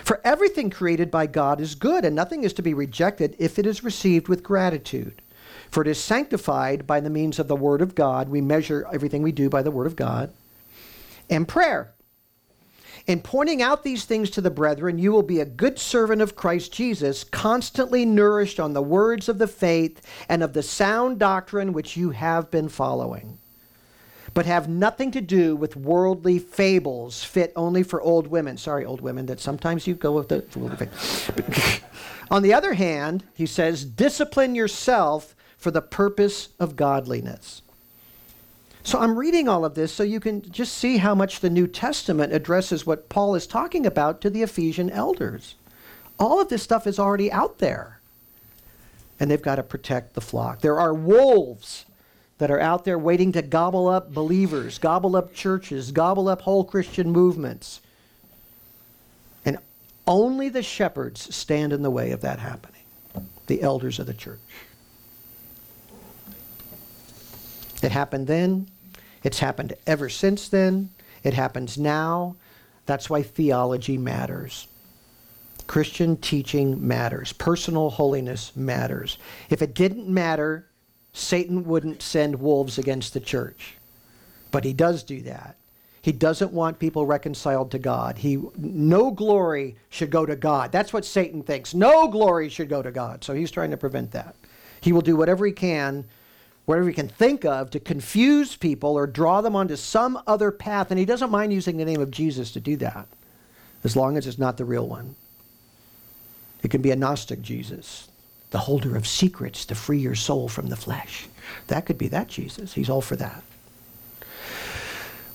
[0.03, 3.65] For everything created by God is good, and nothing is to be rejected if it
[3.65, 5.21] is received with gratitude.
[5.69, 8.29] For it is sanctified by the means of the Word of God.
[8.29, 10.31] We measure everything we do by the Word of God.
[11.29, 11.93] And prayer.
[13.05, 16.35] In pointing out these things to the brethren, you will be a good servant of
[16.35, 21.71] Christ Jesus, constantly nourished on the words of the faith and of the sound doctrine
[21.71, 23.37] which you have been following
[24.37, 28.55] but have nothing to do with worldly fables fit only for old women.
[28.55, 30.89] Sorry, old women, that sometimes you go with the worldly
[32.29, 37.63] On the other hand, he says, discipline yourself for the purpose of godliness.
[38.83, 41.65] So I'm reading all of this so you can just see how much the New
[41.65, 45.55] Testament addresses what Paul is talking about to the Ephesian elders.
[46.19, 48.01] All of this stuff is already out there.
[49.19, 50.61] And they've got to protect the flock.
[50.61, 51.87] There are wolves
[52.37, 56.63] that are out there waiting to gobble up believers, gobble up churches, gobble up whole
[56.63, 57.81] Christian movements.
[59.43, 59.57] And
[60.05, 62.83] only the shepherds stand in the way of that happening,
[63.47, 64.39] the elders of the church.
[67.81, 68.67] It happened then,
[69.23, 70.89] it's happened ever since then,
[71.23, 72.35] it happens now.
[72.85, 74.67] That's why theology matters.
[75.67, 77.33] Christian teaching matters.
[77.33, 79.17] Personal holiness matters.
[79.49, 80.66] If it didn't matter,
[81.17, 83.75] Satan wouldn't send wolves against the church.
[84.51, 85.55] But he does do that.
[86.01, 88.19] He doesn't want people reconciled to God.
[88.19, 90.71] He no glory should go to God.
[90.71, 91.73] That's what Satan thinks.
[91.73, 93.23] No glory should go to God.
[93.23, 94.35] So he's trying to prevent that.
[94.79, 96.05] He will do whatever he can,
[96.65, 100.91] whatever he can think of to confuse people or draw them onto some other path
[100.91, 103.07] and he doesn't mind using the name of Jesus to do that
[103.83, 105.15] as long as it's not the real one.
[106.63, 108.07] It can be a Gnostic Jesus
[108.51, 111.27] the holder of secrets to free your soul from the flesh.
[111.67, 112.73] That could be that Jesus.
[112.73, 113.43] He's all for that.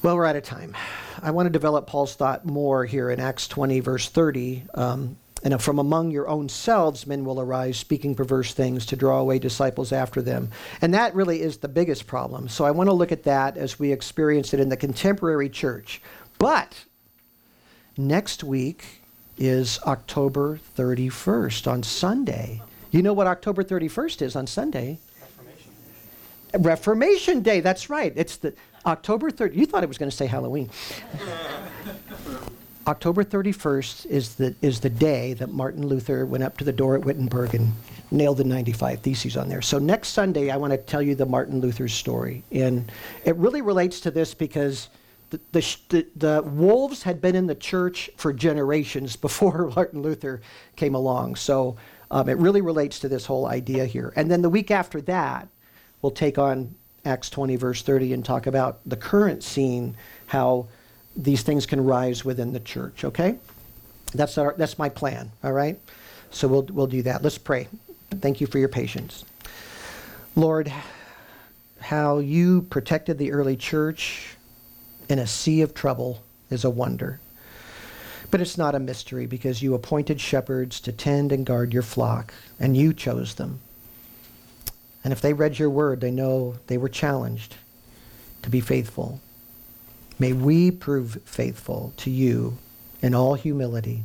[0.02, 0.74] Well, we're out of time.
[1.22, 4.64] I want to develop Paul's thought more here in Acts 20, verse 30.
[4.74, 9.18] Um, and from among your own selves, men will arise speaking perverse things to draw
[9.18, 10.50] away disciples after them.
[10.80, 12.48] And that really is the biggest problem.
[12.48, 16.00] So I want to look at that as we experience it in the contemporary church.
[16.38, 16.84] But
[17.96, 18.84] next week
[19.36, 22.62] is October 31st on Sunday.
[22.93, 24.99] You know what October 31st is on Sunday?
[25.18, 25.72] Reformation
[26.53, 26.59] Day.
[26.59, 28.12] Reformation Day, that's right.
[28.14, 28.53] It's the
[28.84, 29.57] October 30th.
[29.57, 30.68] You thought it was going to say Halloween.
[32.86, 36.95] October 31st is the, is the day that Martin Luther went up to the door
[36.95, 37.72] at Wittenberg and
[38.11, 39.62] nailed the 95 Theses on there.
[39.62, 42.45] So next Sunday, I want to tell you the Martin Luther story.
[42.53, 42.93] And
[43.24, 44.90] it really relates to this because
[45.30, 50.43] the, the, the, the wolves had been in the church for generations before Martin Luther
[50.76, 51.36] came along.
[51.36, 51.78] So
[52.12, 54.12] um, it really relates to this whole idea here.
[54.14, 55.48] And then the week after that,
[56.02, 56.74] we'll take on
[57.06, 59.96] Acts 20, verse 30, and talk about the current scene,
[60.26, 60.68] how
[61.16, 63.38] these things can rise within the church, okay?
[64.12, 65.80] That's, our, that's my plan, all right?
[66.30, 67.22] So we'll, we'll do that.
[67.22, 67.66] Let's pray.
[68.10, 69.24] Thank you for your patience.
[70.36, 70.70] Lord,
[71.80, 74.36] how you protected the early church
[75.08, 77.20] in a sea of trouble is a wonder.
[78.33, 82.33] But it's not a mystery because you appointed shepherds to tend and guard your flock,
[82.59, 83.61] and you chose them.
[85.05, 87.57] And if they read your word, they know they were challenged
[88.41, 89.20] to be faithful.
[90.18, 92.57] May we prove faithful to you
[93.03, 94.03] in all humility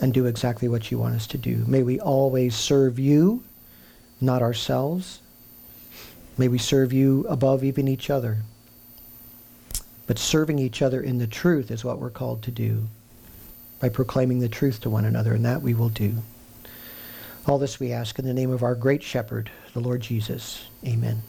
[0.00, 1.64] and do exactly what you want us to do.
[1.68, 3.44] May we always serve you,
[4.20, 5.20] not ourselves.
[6.36, 8.38] May we serve you above even each other.
[10.10, 12.88] But serving each other in the truth is what we're called to do
[13.78, 16.16] by proclaiming the truth to one another, and that we will do.
[17.46, 20.66] All this we ask in the name of our great shepherd, the Lord Jesus.
[20.84, 21.22] Amen.